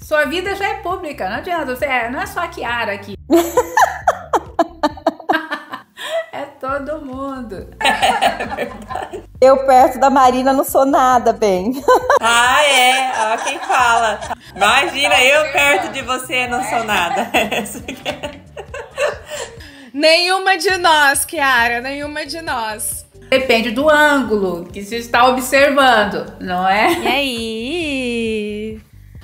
[0.00, 1.74] sua vida já é pública, não adianta.
[1.74, 3.16] Você é, não é só a Kiara aqui.
[6.32, 7.68] é todo mundo.
[9.40, 11.72] Eu perto da Marina não sou nada bem.
[12.18, 13.12] Ah, é.
[13.34, 14.18] Ó, quem fala.
[14.54, 17.30] Imagina, eu perto de você não sou nada.
[19.92, 23.05] Nenhuma de nós, Kiara, nenhuma de nós.
[23.30, 26.92] Depende do ângulo que se está observando, não é?
[27.00, 28.80] E aí?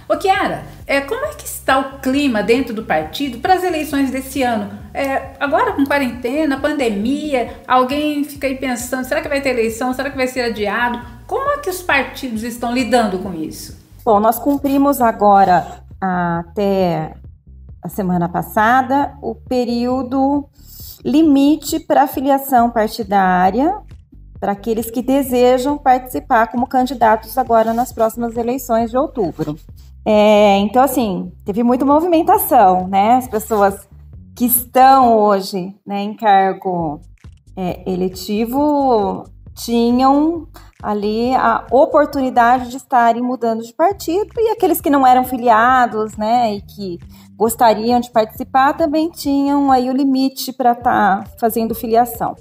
[0.08, 4.10] Ô Kiara, é, como é que está o clima dentro do partido para as eleições
[4.10, 4.70] desse ano?
[4.92, 9.94] É, agora com quarentena, pandemia, alguém fica aí pensando, será que vai ter eleição?
[9.94, 11.00] Será que vai ser adiado?
[11.26, 13.80] Como é que os partidos estão lidando com isso?
[14.04, 17.14] Bom, nós cumprimos agora até
[17.80, 20.46] a semana passada o período
[21.04, 23.80] limite para filiação partidária
[24.42, 29.56] para aqueles que desejam participar como candidatos agora nas próximas eleições de outubro.
[30.04, 33.18] É, então, assim, teve muita movimentação, né?
[33.18, 33.88] As pessoas
[34.34, 37.00] que estão hoje né, em cargo
[37.56, 39.22] é, eletivo
[39.54, 40.48] tinham
[40.82, 46.56] ali a oportunidade de estarem mudando de partido e aqueles que não eram filiados, né,
[46.56, 46.98] e que
[47.36, 52.34] gostariam de participar também tinham aí o limite para estar fazendo filiação.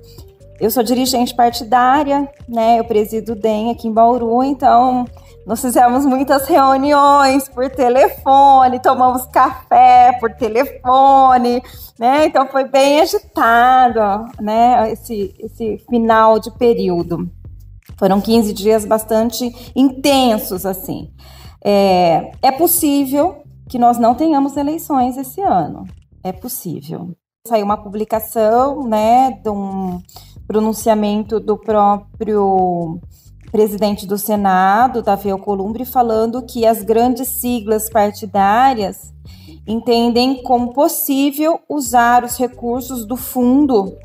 [0.61, 5.05] Eu sou dirigente partidária, né, eu presido o DEM aqui em Bauru, então
[5.43, 11.63] nós fizemos muitas reuniões por telefone, tomamos café por telefone,
[11.97, 12.27] né?
[12.27, 13.99] Então foi bem agitado,
[14.39, 14.91] né?
[14.91, 17.27] Esse, esse final de período.
[17.97, 21.11] Foram 15 dias bastante intensos, assim.
[21.63, 25.85] É, é possível que nós não tenhamos eleições esse ano.
[26.23, 27.15] É possível.
[27.47, 29.99] Saiu uma publicação, né, de um
[30.51, 32.99] pronunciamento do próprio
[33.53, 39.13] presidente do Senado, Davi Alcolumbre, falando que as grandes siglas partidárias
[39.65, 43.97] entendem como possível usar os recursos do fundo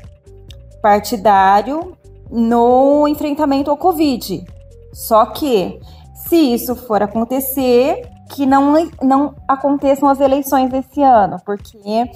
[0.81, 1.97] partidário
[2.31, 4.45] no enfrentamento ao Covid.
[4.93, 5.81] Só que,
[6.29, 12.09] se isso for acontecer, que não, não aconteçam as eleições esse ano, porque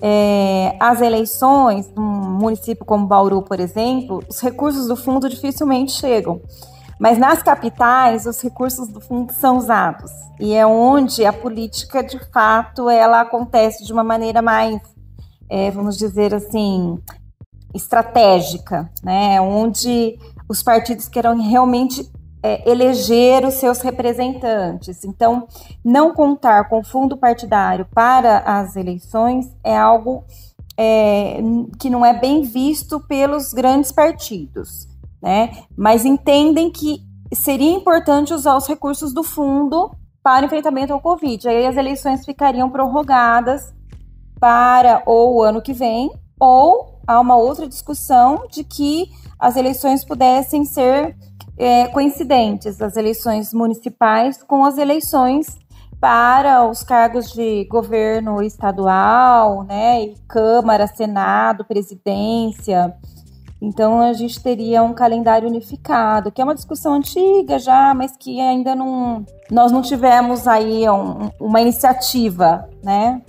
[0.00, 6.40] é, as eleições, num município como Bauru, por exemplo, os recursos do fundo dificilmente chegam.
[6.98, 10.10] Mas nas capitais, os recursos do fundo são usados.
[10.40, 14.80] E é onde a política, de fato, ela acontece de uma maneira mais,
[15.48, 16.98] é, vamos dizer assim,
[17.74, 19.40] estratégica, né?
[19.40, 22.10] Onde os partidos queiram realmente
[22.42, 25.04] é, eleger os seus representantes.
[25.04, 25.46] Então,
[25.84, 30.24] não contar com fundo partidário para as eleições é algo
[30.76, 31.38] é,
[31.78, 34.86] que não é bem visto pelos grandes partidos,
[35.22, 35.50] né?
[35.76, 37.00] Mas entendem que
[37.34, 39.90] seria importante usar os recursos do fundo
[40.22, 41.48] para enfrentamento ao Covid.
[41.48, 43.74] Aí as eleições ficariam prorrogadas
[44.38, 50.04] para ou o ano que vem, ou há uma outra discussão de que as eleições
[50.04, 51.16] pudessem ser
[51.58, 55.58] é, coincidentes, as eleições municipais com as eleições
[56.00, 62.94] para os cargos de governo estadual, né, e Câmara, Senado, Presidência.
[63.60, 68.38] Então a gente teria um calendário unificado, que é uma discussão antiga já, mas que
[68.40, 73.22] ainda não nós não tivemos aí um, uma iniciativa, né,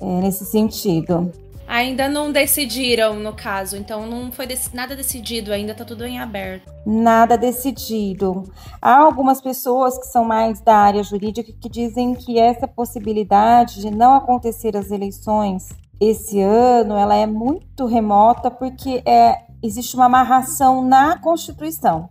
[0.00, 1.30] é, nesse sentido.
[1.74, 3.76] Ainda não decidiram, no caso.
[3.76, 6.72] Então não foi nada decidido, ainda tá tudo em aberto.
[6.86, 8.44] Nada decidido.
[8.80, 13.90] Há algumas pessoas que são mais da área jurídica que dizem que essa possibilidade de
[13.90, 15.68] não acontecer as eleições
[16.00, 22.08] esse ano, ela é muito remota porque é, existe uma amarração na Constituição.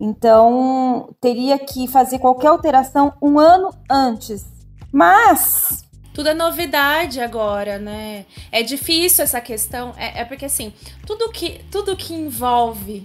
[0.00, 4.44] Então, teria que fazer qualquer alteração um ano antes.
[4.92, 8.26] Mas tudo é novidade agora, né?
[8.50, 10.72] É difícil essa questão, é, é porque assim,
[11.06, 13.02] tudo que, tudo que envolve,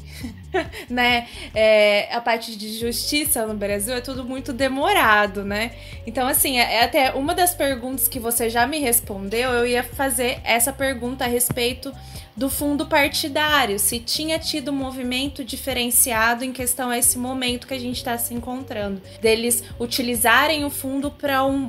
[0.89, 5.71] né, é, a parte de justiça no Brasil é tudo muito demorado, né?
[6.05, 9.83] Então, assim, é, é até uma das perguntas que você já me respondeu, eu ia
[9.83, 11.93] fazer essa pergunta a respeito
[12.37, 17.73] do fundo partidário, se tinha tido um movimento diferenciado em questão a esse momento que
[17.73, 21.67] a gente está se encontrando, deles utilizarem o fundo para um,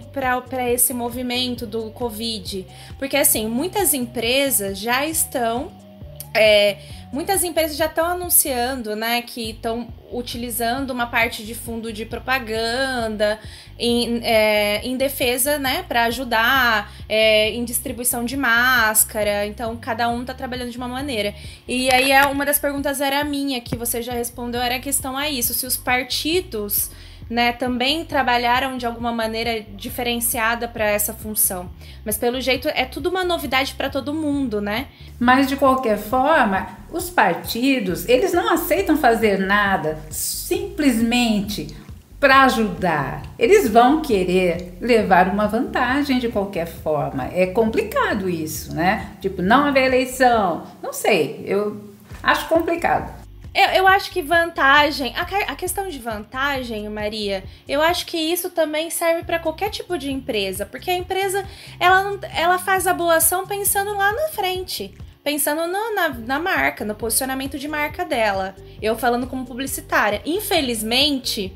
[0.70, 2.66] esse movimento do Covid.
[2.98, 5.87] Porque, assim, muitas empresas já estão.
[6.34, 6.76] É,
[7.12, 13.38] muitas empresas já estão anunciando, né, que estão utilizando uma parte de fundo de propaganda
[13.78, 19.46] em, é, em defesa, né, para ajudar é, em distribuição de máscara.
[19.46, 21.34] Então, cada um está trabalhando de uma maneira.
[21.66, 25.16] E aí, é, uma das perguntas era minha, que você já respondeu, era a questão
[25.16, 26.90] a isso: se os partidos
[27.28, 31.70] né, também trabalharam de alguma maneira diferenciada para essa função.
[32.04, 34.86] Mas pelo jeito é tudo uma novidade para todo mundo, né?
[35.18, 41.76] Mas de qualquer forma, os partidos, eles não aceitam fazer nada simplesmente
[42.18, 43.22] para ajudar.
[43.38, 47.28] Eles vão querer levar uma vantagem de qualquer forma.
[47.32, 49.12] É complicado isso, né?
[49.20, 50.64] Tipo, não haver eleição.
[50.82, 51.80] Não sei, eu
[52.22, 53.17] acho complicado.
[53.54, 58.50] Eu, eu acho que vantagem, a, a questão de vantagem, Maria, eu acho que isso
[58.50, 61.44] também serve para qualquer tipo de empresa, porque a empresa
[61.80, 64.94] ela, ela faz a boa ação pensando lá na frente
[65.28, 68.56] pensando no, na, na marca, no posicionamento de marca dela.
[68.80, 70.22] Eu falando como publicitária.
[70.24, 71.52] Infelizmente,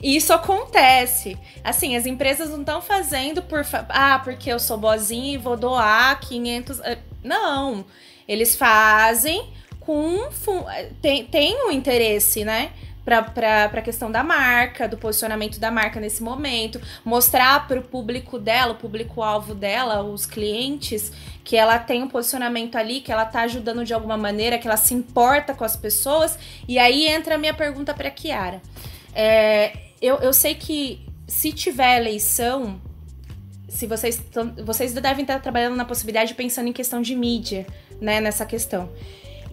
[0.00, 1.36] isso acontece.
[1.64, 3.66] Assim, as empresas não estão fazendo por.
[3.88, 6.78] Ah, porque eu sou boazinha e vou doar 500.
[6.80, 7.84] Eh, não.
[8.28, 9.52] Eles fazem
[9.84, 10.28] com
[11.00, 12.72] tem, tem um interesse, né?
[13.04, 18.38] para a questão da marca, do posicionamento da marca nesse momento, mostrar para o público
[18.38, 21.12] dela, o público-alvo dela, os clientes,
[21.44, 24.78] que ela tem um posicionamento ali, que ela tá ajudando de alguma maneira, que ela
[24.78, 26.38] se importa com as pessoas.
[26.66, 28.62] E aí entra a minha pergunta para Kiara.
[29.14, 32.80] É, eu, eu sei que se tiver eleição,
[33.68, 34.22] se vocês,
[34.64, 37.66] vocês devem estar trabalhando na possibilidade pensando em questão de mídia,
[38.00, 38.88] né, nessa questão.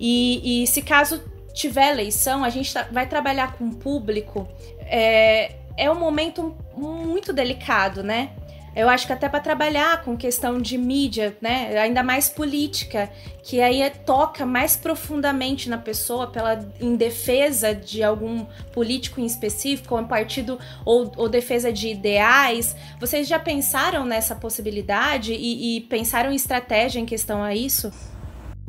[0.04, 1.22] E, e se caso
[1.54, 4.48] tiver eleição, a gente tá, vai trabalhar com o público.
[4.80, 8.32] É, é um momento muito delicado, né?
[8.74, 13.12] Eu acho que até para trabalhar com questão de mídia, né, ainda mais política,
[13.44, 19.26] que aí é, toca mais profundamente na pessoa pela em defesa de algum político em
[19.26, 22.74] específico, ou um partido ou, ou defesa de ideais.
[22.98, 27.92] Vocês já pensaram nessa possibilidade e, e pensaram em estratégia em questão a isso?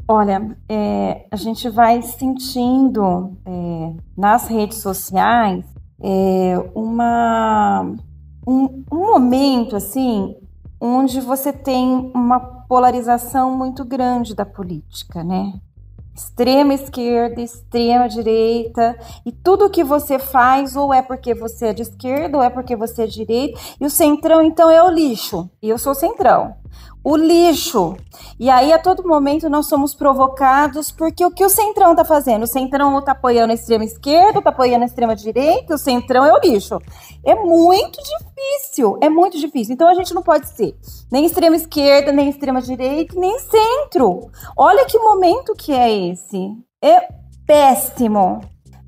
[0.06, 5.64] Olha, é, a gente vai sentindo é, nas redes sociais
[6.02, 7.94] é, uma,
[8.46, 10.34] um, um momento assim
[10.80, 15.52] onde você tem uma polarização muito grande da política, né?
[16.12, 21.82] Extrema esquerda, extrema direita, e tudo que você faz ou é porque você é de
[21.82, 25.48] esquerda ou é porque você é de direita, e o centrão então é o lixo,
[25.62, 26.54] e eu sou centrão
[27.04, 27.96] o lixo.
[28.38, 32.44] E aí, a todo momento, nós somos provocados porque o que o Centrão tá fazendo?
[32.44, 36.32] O Centrão tá apoiando a extrema esquerda, tá apoiando a extrema direita, o Centrão é
[36.32, 36.78] o lixo.
[37.24, 39.74] É muito difícil, é muito difícil.
[39.74, 40.74] Então, a gente não pode ser
[41.10, 44.30] nem extrema esquerda, nem extrema direita, nem centro.
[44.56, 46.52] Olha que momento que é esse.
[46.82, 47.08] É
[47.46, 48.40] péssimo.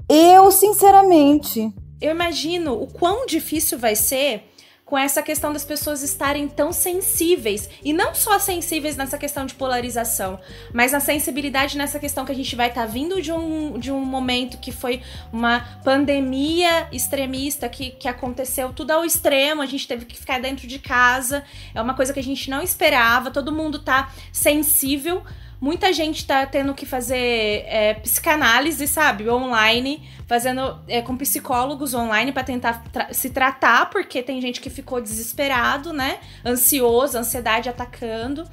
[0.09, 1.73] Eu, sinceramente.
[2.01, 4.54] Eu imagino o quão difícil vai ser
[4.85, 7.71] com essa questão das pessoas estarem tão sensíveis.
[7.83, 10.39] E não só sensíveis nessa questão de polarização,
[10.73, 13.91] mas a sensibilidade nessa questão que a gente vai estar tá vindo de um, de
[13.91, 19.89] um momento que foi uma pandemia extremista que, que aconteceu tudo ao extremo, a gente
[19.89, 21.45] teve que ficar dentro de casa.
[21.75, 25.23] É uma coisa que a gente não esperava, todo mundo tá sensível
[25.61, 29.29] Muita gente tá tendo que fazer é, psicanálise, sabe?
[29.29, 34.69] Online, fazendo é, com psicólogos online para tentar tra se tratar, porque tem gente que
[34.71, 36.19] ficou desesperado, né?
[36.45, 38.45] Ansioso, ansiedade atacando.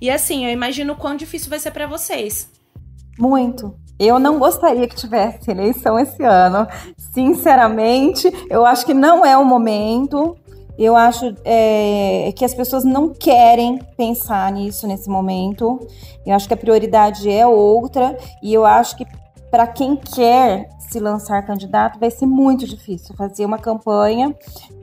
[0.00, 2.50] E assim, eu imagino quão difícil vai ser para vocês.
[3.18, 3.76] Muito.
[3.98, 6.66] Eu não gostaria que tivesse eleição esse ano.
[6.96, 10.36] Sinceramente, eu acho que não é o momento.
[10.78, 15.86] Eu acho é, que as pessoas não querem pensar nisso nesse momento.
[16.24, 18.16] Eu acho que a prioridade é outra.
[18.42, 19.06] E eu acho que
[19.50, 24.36] para quem quer se lançar candidato, vai ser muito difícil fazer uma campanha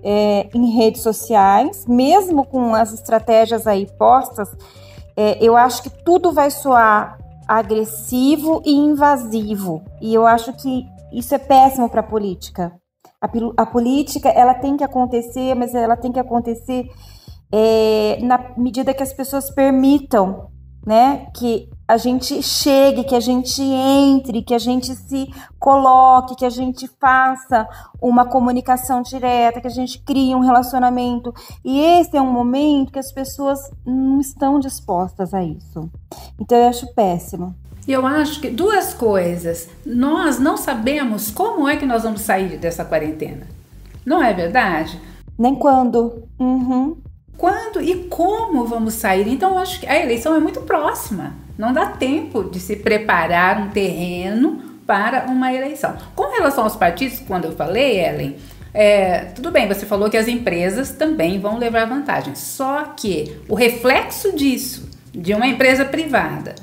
[0.04, 4.50] é, em redes sociais, mesmo com as estratégias aí postas.
[5.16, 9.84] É, eu acho que tudo vai soar agressivo e invasivo.
[10.02, 12.79] E eu acho que isso é péssimo para a política.
[13.22, 16.90] A política ela tem que acontecer, mas ela tem que acontecer
[17.52, 20.50] é, na medida que as pessoas permitam,
[20.86, 25.28] né, que a gente chegue, que a gente entre, que a gente se
[25.60, 27.68] coloque, que a gente faça
[28.02, 31.34] uma comunicação direta, que a gente crie um relacionamento.
[31.66, 35.90] E esse é um momento que as pessoas não estão dispostas a isso.
[36.40, 37.56] Então eu acho péssimo.
[37.88, 39.70] Eu acho que duas coisas.
[39.86, 43.48] Nós não sabemos como é que nós vamos sair dessa quarentena.
[44.06, 45.00] Não é verdade?
[45.38, 46.24] Nem quando.
[46.40, 46.98] Uhum.
[47.38, 49.28] Quando e como vamos sair?
[49.28, 51.34] Então, eu acho que a eleição é muito próxima.
[51.58, 55.96] Não dá tempo de se preparar um terreno para uma eleição.
[56.16, 58.36] Com relação aos partidos, quando eu falei, Ellen,
[58.74, 62.36] é, tudo bem, você falou que as empresas também vão levar vantagem.
[62.36, 66.56] Só que o reflexo disso, de uma empresa privada,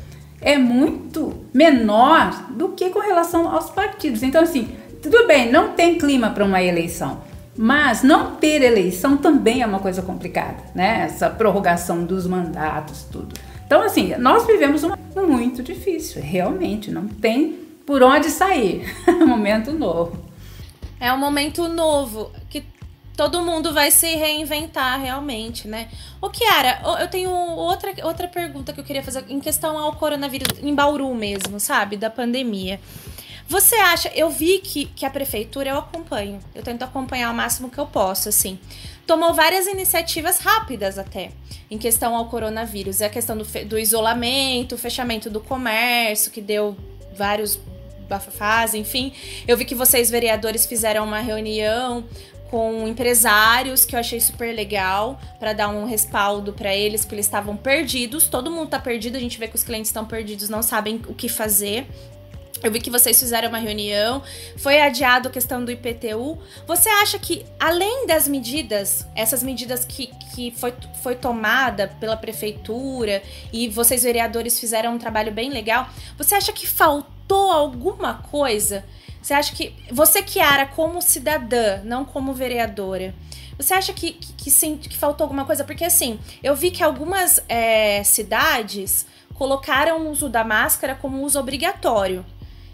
[0.47, 4.23] é muito menor do que com relação aos partidos.
[4.23, 4.69] Então, assim,
[5.03, 7.21] tudo bem, não tem clima para uma eleição.
[7.57, 11.03] Mas não ter eleição também é uma coisa complicada, né?
[11.07, 13.35] Essa prorrogação dos mandatos, tudo.
[13.67, 14.93] Então, assim, nós vivemos um
[15.27, 18.85] muito difícil, realmente, não tem por onde sair.
[19.05, 20.17] É momento novo.
[21.01, 22.63] É um momento novo que
[23.17, 25.89] todo mundo vai se reinventar realmente, né?
[26.21, 30.59] Ô, Kiara, eu tenho outra, outra pergunta que eu queria fazer em questão ao coronavírus
[30.63, 31.97] em Bauru mesmo, sabe?
[31.97, 32.79] Da pandemia.
[33.49, 37.71] Você acha, eu vi que, que a prefeitura eu acompanho, eu tento acompanhar o máximo
[37.71, 38.59] que eu posso, assim
[39.07, 41.31] tomou várias iniciativas rápidas até
[41.71, 43.01] em questão ao coronavírus.
[43.01, 46.77] É a questão do, do isolamento, fechamento do comércio, que deu
[47.17, 47.59] vários
[48.09, 49.13] bafafás, enfim.
[49.47, 52.05] Eu vi que vocês, vereadores, fizeram uma reunião
[52.51, 57.27] com empresários que eu achei super legal para dar um respaldo para eles, porque eles
[57.27, 58.29] estavam perdidos.
[58.29, 61.15] Todo mundo tá perdido, a gente vê que os clientes estão perdidos, não sabem o
[61.15, 61.87] que fazer.
[62.63, 64.23] Eu vi que vocês fizeram uma reunião,
[64.57, 66.39] foi adiado a questão do IPTU.
[66.67, 70.73] Você acha que, além das medidas, essas medidas que, que foi,
[71.03, 73.23] foi tomada pela prefeitura
[73.53, 78.85] e vocês, vereadores, fizeram um trabalho bem legal, você acha que faltou alguma coisa?
[79.27, 79.75] Você acha que.
[79.91, 83.13] Você, Kiara, como cidadã, não como vereadora,
[83.59, 85.65] você acha que, que, que, que faltou alguma coisa?
[85.65, 89.05] Porque, assim, eu vi que algumas é, cidades
[89.35, 92.25] colocaram o uso da máscara como uso obrigatório.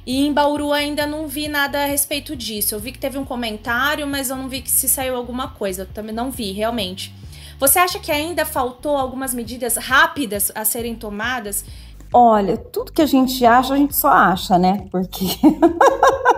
[0.04, 2.74] E em Bauru ainda não vi nada a respeito disso.
[2.74, 5.84] Eu vi que teve um comentário, mas eu não vi que se saiu alguma coisa.
[5.84, 7.14] Eu também não vi, realmente.
[7.58, 11.64] Você acha que ainda faltou algumas medidas rápidas a serem tomadas?
[12.12, 14.86] Olha, tudo que a gente acha, a gente só acha, né?
[14.90, 15.24] Porque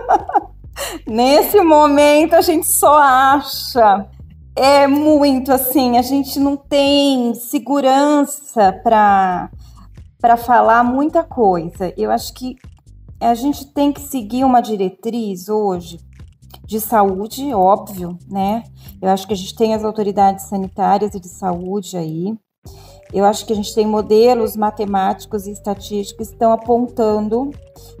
[1.05, 4.07] nesse momento a gente só acha.
[4.55, 9.49] É muito assim, a gente não tem segurança para
[10.21, 11.93] para falar muita coisa.
[11.95, 12.55] Eu acho que
[13.19, 15.99] a gente tem que seguir uma diretriz hoje
[16.65, 18.63] de saúde, óbvio, né?
[19.01, 22.33] Eu acho que a gente tem as autoridades sanitárias e de saúde aí.
[23.13, 27.51] Eu acho que a gente tem modelos matemáticos e estatísticos que estão apontando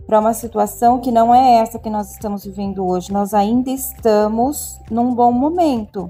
[0.05, 3.11] para uma situação que não é essa que nós estamos vivendo hoje.
[3.11, 6.09] Nós ainda estamos num bom momento.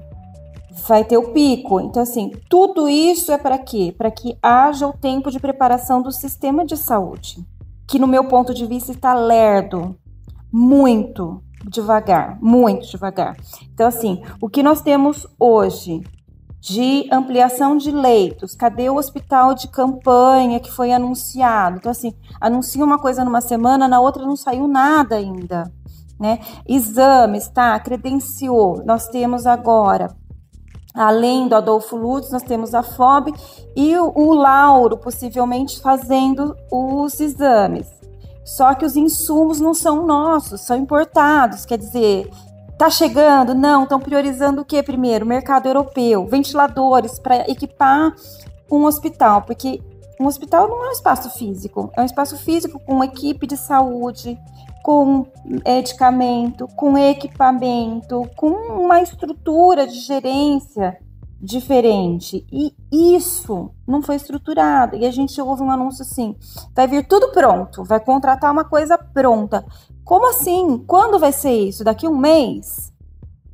[0.88, 1.80] Vai ter o pico.
[1.80, 3.94] Então, assim, tudo isso é para quê?
[3.96, 7.44] Para que haja o tempo de preparação do sistema de saúde
[7.86, 9.96] que no meu ponto de vista está lerdo,
[10.50, 13.36] muito devagar, muito devagar.
[13.72, 16.02] Então, assim, o que nós temos hoje
[16.60, 21.76] de ampliação de leitos, cadê o hospital de campanha que foi anunciado?
[21.76, 25.72] Então, assim, anuncia uma coisa numa semana, na outra não saiu nada ainda.
[26.18, 26.40] Né?
[26.66, 27.78] Exames, tá?
[27.78, 28.82] Credenciou.
[28.84, 30.08] Nós temos agora
[30.96, 33.34] Além do Adolfo Lutz, nós temos a FOB
[33.76, 37.86] e o, o Lauro, possivelmente fazendo os exames.
[38.46, 41.66] Só que os insumos não são nossos, são importados.
[41.66, 42.30] Quer dizer,
[42.78, 43.54] tá chegando?
[43.54, 45.26] Não, estão priorizando o que primeiro?
[45.26, 48.14] Mercado europeu, ventiladores para equipar
[48.70, 49.82] um hospital, porque
[50.20, 54.38] um hospital não é um espaço físico, é um espaço físico com equipe de saúde,
[54.82, 55.26] com
[55.64, 60.96] medicamento, com equipamento, com uma estrutura de gerência
[61.40, 62.46] diferente.
[62.50, 64.96] E isso não foi estruturado.
[64.96, 66.34] E a gente ouve um anúncio assim:
[66.74, 69.64] vai vir tudo pronto, vai contratar uma coisa pronta.
[70.06, 70.78] Como assim?
[70.86, 71.82] Quando vai ser isso?
[71.82, 72.92] Daqui um mês?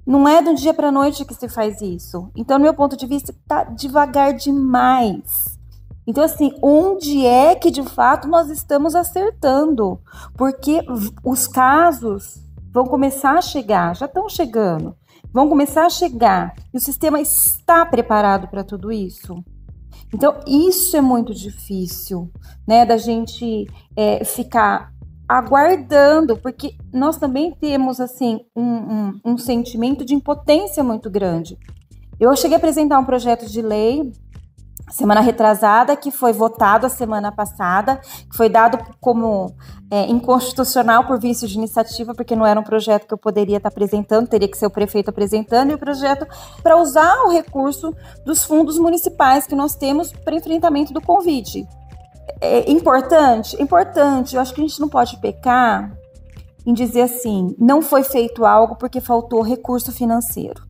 [0.07, 2.31] Não é de um dia para a noite que se faz isso.
[2.37, 5.59] Então, no meu ponto de vista, está devagar demais.
[6.07, 9.99] Então, assim, onde é que de fato nós estamos acertando?
[10.37, 10.85] Porque
[11.25, 12.39] os casos
[12.71, 14.95] vão começar a chegar, já estão chegando,
[15.33, 19.43] vão começar a chegar e o sistema está preparado para tudo isso.
[20.13, 22.31] Então, isso é muito difícil,
[22.69, 24.92] né, da gente é, ficar
[25.39, 31.59] aguardando, porque nós também temos, assim, um, um, um sentimento de impotência muito grande.
[32.21, 34.13] Eu cheguei a apresentar um projeto de lei
[34.91, 39.55] semana retrasada, que foi votado a semana passada, que foi dado como
[39.91, 43.71] é, inconstitucional por vício de iniciativa, porque não era um projeto que eu poderia estar
[43.71, 46.27] apresentando, teria que ser o prefeito apresentando, e o projeto
[46.63, 51.67] para usar o recurso dos fundos municipais que nós temos para enfrentamento do Covid.
[52.41, 53.61] É importante?
[53.61, 54.35] Importante.
[54.35, 55.93] Eu acho que a gente não pode pecar
[56.65, 60.63] em dizer assim, não foi feito algo porque faltou recurso financeiro.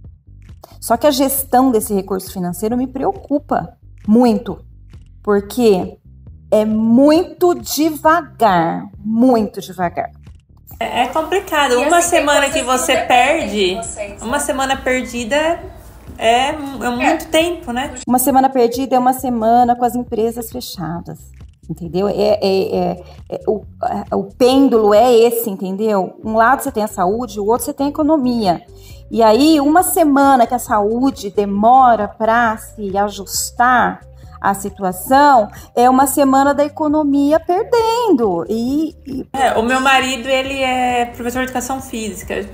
[0.80, 3.76] Só que a gestão desse recurso financeiro me preocupa
[4.06, 4.58] muito,
[5.22, 5.96] porque
[6.50, 10.10] é muito devagar, muito devagar.
[10.80, 11.74] É, é complicado.
[11.74, 13.78] E uma assim, semana que você perde,
[14.20, 15.62] uma semana perdida
[16.18, 17.16] é, é muito é.
[17.16, 17.94] tempo, né?
[18.06, 21.18] Uma semana perdida é uma semana com as empresas fechadas.
[21.70, 22.08] Entendeu?
[22.08, 26.18] É, é, é, é o, é, o pêndulo é esse, entendeu?
[26.24, 28.62] Um lado você tem a saúde, o outro você tem a economia.
[29.10, 34.00] E aí, uma semana que a saúde demora para se ajustar
[34.40, 38.44] à situação, é uma semana da economia perdendo.
[38.48, 39.26] E, e...
[39.32, 42.44] É, o meu marido, ele é professor de educação física.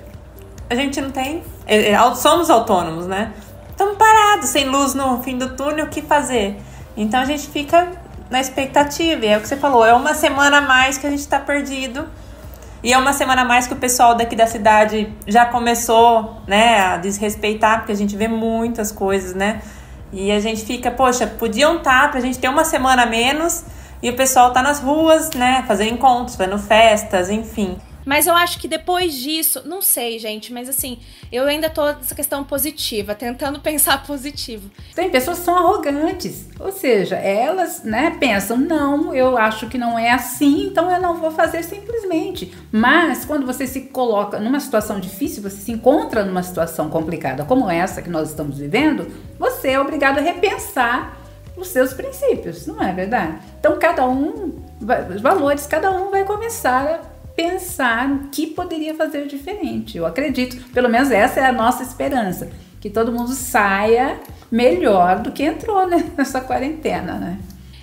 [0.68, 1.42] A gente não tem.
[1.66, 3.32] É, somos autônomos, né?
[3.70, 6.60] Estamos parados, sem luz no fim do túnel, o que fazer?
[6.96, 7.88] Então a gente fica
[8.30, 9.24] na expectativa.
[9.24, 11.38] E é o que você falou, é uma semana a mais que a gente está
[11.38, 12.06] perdido
[12.82, 16.78] e é uma semana a mais que o pessoal daqui da cidade já começou, né,
[16.80, 19.60] a desrespeitar, porque a gente vê muitas coisas, né?
[20.12, 23.64] E a gente fica, poxa, podiam estar tá, pra gente ter uma semana a menos
[24.00, 27.76] e o pessoal tá nas ruas, né, fazendo encontros, fazendo festas, enfim.
[28.08, 30.98] Mas eu acho que depois disso, não sei, gente, mas assim,
[31.30, 34.70] eu ainda tô nessa questão positiva, tentando pensar positivo.
[34.94, 39.98] Tem pessoas que são arrogantes, ou seja, elas, né, pensam, não, eu acho que não
[39.98, 42.56] é assim, então eu não vou fazer simplesmente.
[42.72, 47.68] Mas quando você se coloca numa situação difícil, você se encontra numa situação complicada como
[47.68, 49.06] essa que nós estamos vivendo,
[49.38, 51.14] você é obrigado a repensar
[51.58, 53.36] os seus princípios, não é verdade?
[53.60, 54.64] Então cada um,
[55.14, 59.96] os valores, cada um vai começar a pensar o que poderia fazer diferente.
[59.96, 64.18] Eu acredito, pelo menos essa é a nossa esperança, que todo mundo saia
[64.50, 67.38] melhor do que entrou né, nessa quarentena, né?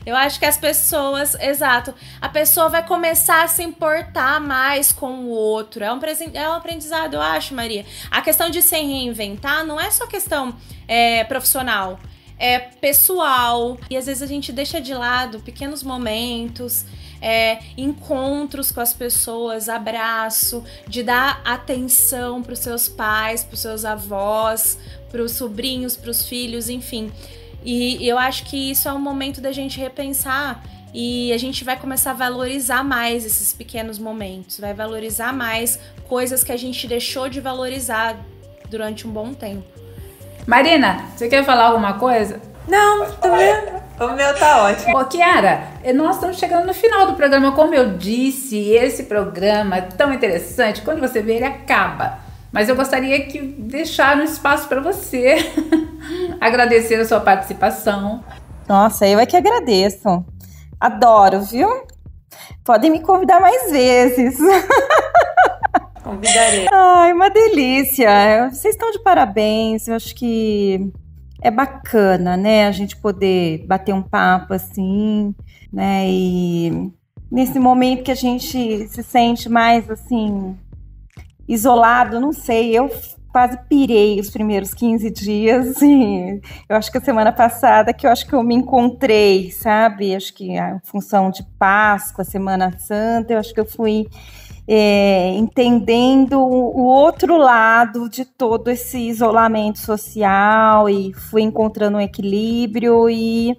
[0.06, 5.22] Eu acho que as pessoas, exato, a pessoa vai começar a se importar mais com
[5.22, 5.82] o outro.
[5.86, 6.00] É um,
[6.34, 7.86] é um aprendizado, eu acho, Maria.
[8.12, 10.54] A questão de se reinventar não é só questão
[10.86, 11.98] é, profissional,
[12.38, 13.78] é pessoal.
[13.90, 16.86] E às vezes a gente deixa de lado pequenos momentos
[17.26, 23.62] é, encontros com as pessoas, abraço, de dar atenção para os seus pais, para os
[23.62, 24.78] seus avós,
[25.12, 27.12] para os sobrinhos, para os filhos, enfim.
[27.64, 30.64] E eu acho que isso é um momento da gente repensar
[30.94, 36.44] e a gente vai começar a valorizar mais esses pequenos momentos, vai valorizar mais coisas
[36.44, 38.18] que a gente deixou de valorizar
[38.70, 39.66] durante um bom tempo.
[40.46, 42.40] Marina, você quer falar alguma coisa?
[42.68, 43.85] Não, tô vendo.
[44.00, 44.98] O meu tá ótimo.
[45.00, 47.54] Ô, Kiara, nós estamos chegando no final do programa.
[47.54, 50.82] Como eu disse, esse programa é tão interessante.
[50.82, 52.20] Quando você vê, ele acaba.
[52.52, 55.38] Mas eu gostaria que deixar um espaço para você
[56.42, 58.24] agradecer a sua participação.
[58.68, 60.26] Nossa, eu é que agradeço.
[60.80, 61.70] Adoro, viu?
[62.64, 64.38] Podem me convidar mais vezes.
[66.04, 66.68] Convidarei.
[66.72, 68.50] Ai, uma delícia.
[68.52, 69.88] Vocês estão de parabéns.
[69.88, 70.92] Eu acho que
[71.46, 72.66] é bacana, né?
[72.66, 75.36] A gente poder bater um papo assim,
[75.72, 76.10] né?
[76.10, 76.92] E
[77.32, 80.58] nesse momento que a gente se sente mais assim
[81.48, 82.90] isolado, não sei, eu
[83.32, 88.12] quase pirei os primeiros 15 dias e eu acho que a semana passada que eu
[88.12, 90.16] acho que eu me encontrei, sabe?
[90.16, 94.08] Acho que a função de Páscoa, Semana Santa, eu acho que eu fui
[94.68, 103.10] é, entendendo o outro lado de todo esse isolamento social e fui encontrando um equilíbrio
[103.10, 103.56] e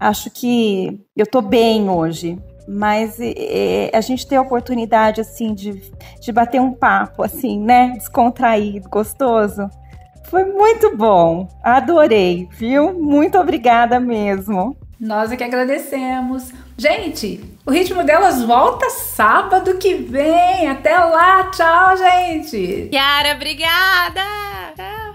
[0.00, 2.38] acho que eu estou bem hoje.
[2.66, 5.90] Mas é, a gente ter a oportunidade assim de,
[6.20, 9.70] de bater um papo assim, né, descontraído, gostoso,
[10.24, 11.48] foi muito bom.
[11.62, 12.92] Adorei, viu?
[12.92, 14.76] Muito obrigada mesmo.
[15.00, 16.50] Nós é que agradecemos.
[16.76, 20.66] Gente, o ritmo delas volta sábado que vem.
[20.66, 22.90] Até lá, tchau, gente.
[22.92, 24.22] Yara, obrigada.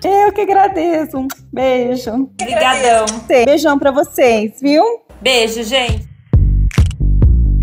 [0.02, 1.18] Eu que agradeço.
[1.18, 2.12] Um beijo.
[2.12, 3.06] Obrigadão.
[3.46, 4.84] Beijão pra vocês, viu?
[5.22, 6.08] Beijo, gente.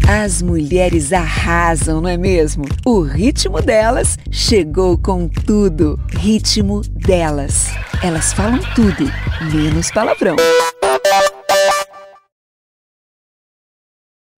[0.06, 2.64] As mulheres arrasam, não é mesmo?
[2.84, 5.98] O ritmo delas chegou com tudo.
[6.10, 7.68] Ritmo delas.
[8.02, 9.10] Elas falam tudo,
[9.52, 10.36] menos palavrão.